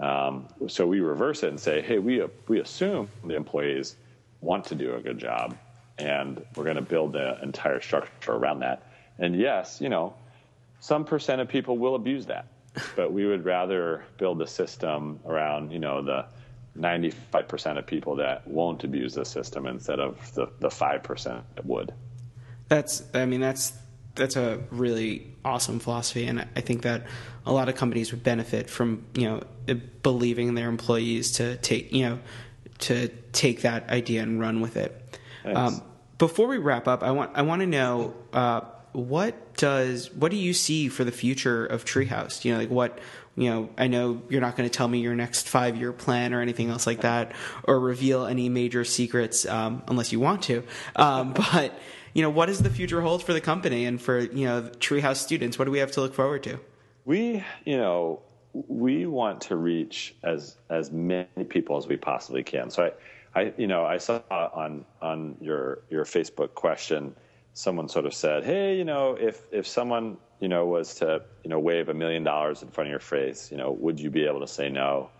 Um, 0.00 0.48
so 0.66 0.86
we 0.86 1.00
reverse 1.00 1.42
it 1.42 1.50
and 1.50 1.60
say, 1.60 1.82
hey, 1.82 1.98
we, 1.98 2.24
we 2.48 2.60
assume 2.60 3.08
the 3.24 3.36
employees 3.36 3.96
want 4.40 4.64
to 4.66 4.74
do 4.74 4.94
a 4.94 5.00
good 5.00 5.18
job, 5.18 5.56
and 5.98 6.44
we're 6.56 6.64
going 6.64 6.76
to 6.76 6.82
build 6.82 7.12
the 7.12 7.40
entire 7.42 7.80
structure 7.80 8.32
around 8.32 8.60
that. 8.60 8.89
And 9.20 9.38
yes, 9.38 9.80
you 9.80 9.88
know, 9.88 10.14
some 10.80 11.04
percent 11.04 11.40
of 11.40 11.48
people 11.48 11.78
will 11.78 11.94
abuse 11.94 12.26
that, 12.26 12.46
but 12.96 13.12
we 13.12 13.26
would 13.26 13.44
rather 13.44 14.04
build 14.18 14.42
a 14.42 14.46
system 14.46 15.20
around, 15.26 15.70
you 15.70 15.78
know, 15.78 16.02
the 16.02 16.26
95% 16.78 17.78
of 17.78 17.86
people 17.86 18.16
that 18.16 18.46
won't 18.46 18.82
abuse 18.82 19.14
the 19.14 19.24
system 19.24 19.66
instead 19.66 20.00
of 20.00 20.34
the, 20.34 20.48
the 20.60 20.68
5% 20.68 21.42
that 21.54 21.66
would. 21.66 21.92
That's, 22.68 23.02
I 23.14 23.26
mean, 23.26 23.40
that's 23.40 23.72
that's 24.14 24.36
a 24.36 24.60
really 24.70 25.26
awesome 25.44 25.78
philosophy, 25.78 26.26
and 26.26 26.46
I 26.56 26.60
think 26.60 26.82
that 26.82 27.06
a 27.46 27.52
lot 27.52 27.68
of 27.68 27.74
companies 27.74 28.12
would 28.12 28.22
benefit 28.22 28.68
from 28.68 29.04
you 29.14 29.24
know 29.24 29.42
believing 30.02 30.54
their 30.54 30.68
employees 30.68 31.32
to 31.32 31.56
take 31.56 31.92
you 31.92 32.08
know 32.08 32.18
to 32.80 33.08
take 33.32 33.62
that 33.62 33.88
idea 33.88 34.22
and 34.22 34.40
run 34.40 34.60
with 34.60 34.76
it. 34.76 35.18
Um, 35.44 35.82
before 36.18 36.48
we 36.48 36.58
wrap 36.58 36.86
up, 36.86 37.02
I 37.02 37.12
want 37.12 37.32
I 37.34 37.42
want 37.42 37.60
to 37.60 37.66
know 37.66 38.14
uh, 38.32 38.60
what 38.92 39.54
does 39.56 40.12
what 40.12 40.30
do 40.30 40.36
you 40.36 40.52
see 40.52 40.88
for 40.88 41.04
the 41.04 41.12
future 41.12 41.66
of 41.66 41.84
Treehouse? 41.84 42.44
You 42.44 42.52
know, 42.52 42.58
like 42.58 42.70
what 42.70 42.98
you 43.36 43.48
know. 43.48 43.70
I 43.78 43.86
know 43.86 44.22
you're 44.28 44.40
not 44.40 44.56
going 44.56 44.68
to 44.68 44.74
tell 44.74 44.88
me 44.88 45.00
your 45.00 45.14
next 45.14 45.48
five 45.48 45.76
year 45.76 45.92
plan 45.92 46.34
or 46.34 46.40
anything 46.40 46.70
else 46.70 46.86
like 46.86 47.02
that, 47.02 47.32
or 47.64 47.78
reveal 47.78 48.26
any 48.26 48.48
major 48.48 48.84
secrets 48.84 49.46
um, 49.46 49.82
unless 49.88 50.12
you 50.12 50.20
want 50.20 50.42
to. 50.44 50.64
Um, 50.96 51.32
but 51.52 51.78
you 52.14 52.22
know, 52.22 52.30
what 52.30 52.46
does 52.46 52.62
the 52.62 52.70
future 52.70 53.00
hold 53.00 53.22
for 53.22 53.32
the 53.32 53.40
company 53.40 53.84
and 53.84 54.00
for 54.00 54.18
you 54.18 54.46
know 54.46 54.62
Treehouse 54.78 55.16
students? 55.16 55.58
What 55.58 55.66
do 55.66 55.70
we 55.70 55.78
have 55.78 55.92
to 55.92 56.00
look 56.00 56.14
forward 56.14 56.42
to? 56.44 56.58
We, 57.04 57.44
you 57.64 57.76
know, 57.76 58.20
we 58.52 59.06
want 59.06 59.40
to 59.42 59.56
reach 59.56 60.14
as 60.22 60.56
as 60.68 60.90
many 60.90 61.44
people 61.48 61.76
as 61.76 61.86
we 61.86 61.96
possibly 61.96 62.42
can. 62.42 62.70
So 62.70 62.92
I, 63.34 63.40
I, 63.40 63.52
you 63.56 63.66
know, 63.66 63.84
I 63.84 63.98
saw 63.98 64.20
on 64.30 64.84
on 65.00 65.36
your 65.40 65.82
your 65.88 66.04
Facebook 66.04 66.54
question, 66.54 67.14
someone 67.54 67.88
sort 67.88 68.06
of 68.06 68.14
said, 68.14 68.44
"Hey, 68.44 68.76
you 68.76 68.84
know, 68.84 69.16
if 69.18 69.42
if 69.50 69.66
someone 69.66 70.16
you 70.40 70.48
know 70.48 70.66
was 70.66 70.94
to 70.96 71.22
you 71.44 71.50
know 71.50 71.58
wave 71.58 71.88
a 71.88 71.94
million 71.94 72.24
dollars 72.24 72.62
in 72.62 72.68
front 72.68 72.88
of 72.88 72.90
your 72.90 73.00
face, 73.00 73.50
you 73.50 73.56
know, 73.56 73.72
would 73.72 73.98
you 73.98 74.10
be 74.10 74.26
able 74.26 74.40
to 74.40 74.48
say 74.48 74.68
no?" 74.68 75.10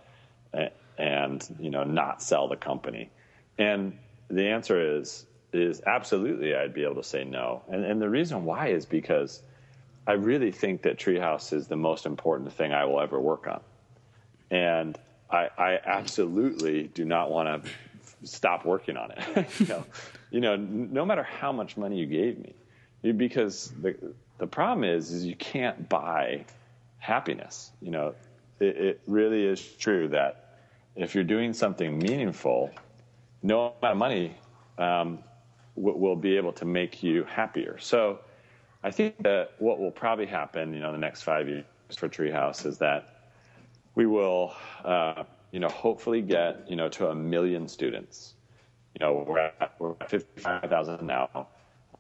and 0.99 1.49
you 1.59 1.71
know 1.71 1.85
not 1.85 2.23
sell 2.23 2.49
the 2.49 2.57
company? 2.57 3.11
And 3.59 3.99
the 4.29 4.49
answer 4.49 4.99
is 4.99 5.27
is 5.53 5.83
absolutely 5.87 6.55
I'd 6.55 6.75
be 6.75 6.85
able 6.85 6.97
to 6.97 7.05
say 7.05 7.25
no. 7.25 7.63
And 7.69 7.85
and 7.85 8.01
the 8.01 8.09
reason 8.09 8.45
why 8.45 8.69
is 8.69 8.87
because 8.87 9.43
I 10.07 10.13
really 10.13 10.51
think 10.51 10.83
that 10.83 10.99
Treehouse 10.99 11.53
is 11.53 11.69
the 11.69 11.77
most 11.77 12.07
important 12.07 12.53
thing 12.53 12.73
I 12.73 12.85
will 12.85 13.01
ever 13.01 13.21
work 13.21 13.47
on. 13.47 13.61
And 14.51 14.99
I, 15.31 15.49
I 15.57 15.79
absolutely 15.85 16.89
do 16.89 17.05
not 17.05 17.31
want 17.31 17.65
to 17.65 17.71
stop 18.25 18.65
working 18.65 18.97
on 18.97 19.13
it. 19.13 19.47
you, 19.61 19.67
know, 19.67 19.85
you 20.31 20.41
know, 20.41 20.57
no 20.57 21.05
matter 21.05 21.23
how 21.23 21.53
much 21.53 21.77
money 21.77 21.99
you 21.99 22.07
gave 22.07 22.39
me, 22.39 22.55
because 23.17 23.73
the 23.83 23.95
the 24.39 24.47
problem 24.47 24.85
is, 24.85 25.11
is 25.11 25.25
you 25.25 25.37
can't 25.37 25.89
buy 25.89 26.45
happiness. 26.99 27.73
You 27.81 27.91
know, 27.91 28.15
it, 28.59 28.77
it 28.77 29.01
really 29.07 29.45
is 29.45 29.61
true 29.61 30.09
that 30.09 30.57
if 30.97 31.15
you're 31.15 31.25
doing 31.25 31.53
something 31.53 31.99
meaningful, 31.99 32.71
no 33.43 33.75
amount 33.83 33.93
of 33.93 33.97
money 33.99 34.37
um, 34.79 35.19
w- 35.77 35.97
will 35.97 36.17
be 36.17 36.37
able 36.37 36.53
to 36.55 36.65
make 36.65 37.03
you 37.03 37.25
happier. 37.25 37.79
So, 37.79 38.21
I 38.83 38.91
think 38.91 39.23
that 39.25 39.53
what 39.59 39.79
will 39.79 39.91
probably 39.91 40.27
happen, 40.27 40.73
you 40.73 40.81
know, 40.81 40.89
in 40.89 40.95
the 40.95 41.07
next 41.07 41.23
five 41.23 41.49
years 41.49 41.65
for 41.97 42.09
Treehouse 42.09 42.65
is 42.65 42.79
that 42.79 43.09
we 43.95 44.07
will, 44.07 44.55
uh, 44.85 45.25
you 45.53 45.61
know, 45.61 45.69
hopefully 45.69 46.23
get, 46.23 46.65
you 46.69 46.77
know, 46.77 46.89
to 46.89 47.09
a 47.09 47.15
million 47.15 47.69
students. 47.69 48.35
You 48.99 49.07
know, 49.07 49.25
we're 49.27 49.39
at, 49.39 49.75
we're 49.79 49.93
at 50.01 50.11
55,000 50.11 51.07
now. 51.07 51.49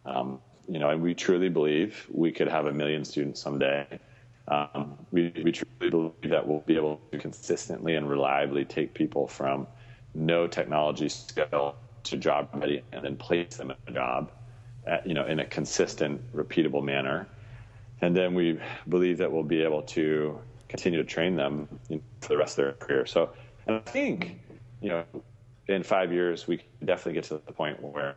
Um, 0.04 0.40
you 0.68 0.78
know, 0.78 0.90
and 0.90 1.02
we 1.02 1.14
truly 1.14 1.48
believe 1.48 2.06
we 2.12 2.30
could 2.32 2.48
have 2.48 2.66
a 2.66 2.72
million 2.72 3.04
students 3.04 3.40
someday. 3.40 3.86
Um, 4.48 4.98
we, 5.10 5.32
we 5.44 5.52
truly 5.52 5.90
believe 5.90 6.30
that 6.30 6.46
we'll 6.46 6.60
be 6.60 6.76
able 6.76 7.00
to 7.12 7.18
consistently 7.18 7.96
and 7.96 8.08
reliably 8.08 8.64
take 8.64 8.94
people 8.94 9.26
from 9.26 9.66
no 10.14 10.46
technology 10.46 11.08
skill 11.08 11.76
to 12.04 12.16
job 12.16 12.48
ready 12.54 12.82
and 12.92 13.04
then 13.04 13.16
place 13.16 13.56
them 13.56 13.70
in 13.70 13.76
a 13.88 13.92
job, 13.92 14.32
at, 14.86 15.06
you 15.06 15.14
know, 15.14 15.26
in 15.26 15.40
a 15.40 15.44
consistent, 15.44 16.20
repeatable 16.34 16.82
manner. 16.82 17.28
And 18.00 18.16
then 18.16 18.34
we 18.34 18.58
believe 18.88 19.18
that 19.18 19.30
we'll 19.30 19.42
be 19.42 19.62
able 19.62 19.82
to 19.82 20.38
continue 20.68 21.02
to 21.02 21.08
train 21.08 21.36
them 21.36 21.68
for 22.20 22.28
the 22.28 22.36
rest 22.36 22.58
of 22.58 22.64
their 22.64 22.72
career. 22.74 23.06
So, 23.06 23.30
and 23.66 23.76
I 23.76 23.90
think, 23.90 24.40
you 24.80 24.88
know, 24.88 25.04
in 25.70 25.82
five 25.82 26.12
years, 26.12 26.46
we 26.46 26.58
can 26.58 26.66
definitely 26.84 27.14
get 27.14 27.24
to 27.24 27.34
the 27.46 27.52
point 27.52 27.82
where 27.82 28.16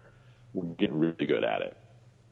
we're 0.54 0.74
getting 0.76 1.00
really 1.00 1.26
good 1.26 1.44
at 1.44 1.62
it. 1.62 1.78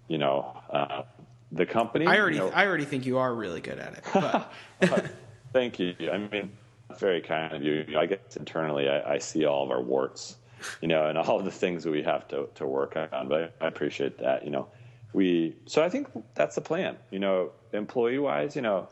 You 0.08 0.18
know, 0.18 0.58
uh, 0.70 1.04
the 1.52 1.66
company. 1.66 2.06
I 2.06 2.20
already, 2.20 2.38
you 2.38 2.44
know, 2.44 2.50
I 2.50 2.66
already 2.66 2.86
think 2.86 3.06
you 3.06 3.18
are 3.18 3.34
really 3.34 3.62
good 3.62 3.80
at 3.80 3.94
it. 3.94 4.04
But. 4.80 5.06
Thank 5.54 5.80
you. 5.80 5.94
I 6.12 6.18
mean, 6.18 6.52
very 6.98 7.22
kind 7.22 7.54
of 7.54 7.62
you. 7.62 7.86
I 7.98 8.06
guess 8.06 8.38
internally, 8.38 8.88
I, 8.88 9.16
I, 9.16 9.18
see 9.18 9.46
all 9.46 9.64
of 9.66 9.70
our 9.70 9.82
warts, 9.82 10.38
you 10.82 10.88
know, 10.88 11.08
and 11.08 11.18
all 11.18 11.38
of 11.38 11.46
the 11.46 11.52
things 11.52 11.84
that 11.84 11.92
we 11.92 12.02
have 12.04 12.28
to, 12.30 12.48
to 12.56 12.66
work 12.66 12.96
on. 12.96 13.28
But 13.28 13.56
I 13.60 13.68
appreciate 13.68 14.18
that. 14.20 14.46
You 14.46 14.52
know, 14.52 14.68
we. 15.14 15.56
So 15.66 15.84
I 15.84 15.90
think 15.90 16.08
that's 16.36 16.56
the 16.56 16.62
plan. 16.62 16.98
You 17.12 17.20
know, 17.20 17.52
employee 17.74 18.20
wise, 18.20 18.56
you 18.56 18.62
know, 18.62 18.88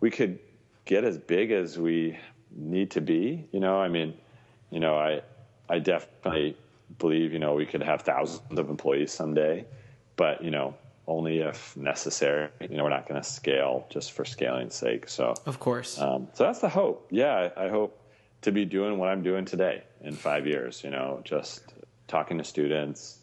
we 0.00 0.10
could 0.10 0.38
get 0.84 1.04
as 1.04 1.18
big 1.18 1.50
as 1.50 1.78
we 1.78 2.18
need 2.54 2.92
to 2.92 3.00
be. 3.00 3.46
You 3.50 3.60
know, 3.60 3.80
I 3.80 3.88
mean, 3.88 4.14
you 4.70 4.80
know, 4.80 4.96
I 4.96 5.22
I 5.68 5.78
definitely 5.78 6.56
believe 6.98 7.32
you 7.32 7.38
know 7.38 7.54
we 7.54 7.66
could 7.66 7.82
have 7.82 8.02
thousands 8.02 8.58
of 8.58 8.70
employees 8.70 9.12
someday, 9.12 9.64
but 10.16 10.42
you 10.44 10.50
know 10.50 10.74
only 11.06 11.40
if 11.40 11.76
necessary. 11.76 12.48
You 12.60 12.76
know, 12.76 12.84
we're 12.84 12.90
not 12.90 13.08
going 13.08 13.20
to 13.20 13.28
scale 13.28 13.86
just 13.90 14.12
for 14.12 14.24
scaling's 14.24 14.74
sake. 14.74 15.08
So 15.08 15.34
of 15.46 15.60
course, 15.60 16.00
um, 16.00 16.28
so 16.32 16.44
that's 16.44 16.60
the 16.60 16.68
hope. 16.68 17.08
Yeah, 17.10 17.50
I, 17.56 17.66
I 17.66 17.68
hope 17.68 18.00
to 18.42 18.52
be 18.52 18.64
doing 18.64 18.98
what 18.98 19.08
I'm 19.08 19.22
doing 19.22 19.44
today 19.44 19.84
in 20.02 20.14
five 20.14 20.46
years. 20.46 20.82
You 20.84 20.90
know, 20.90 21.20
just 21.24 21.62
talking 22.08 22.38
to 22.38 22.44
students, 22.44 23.18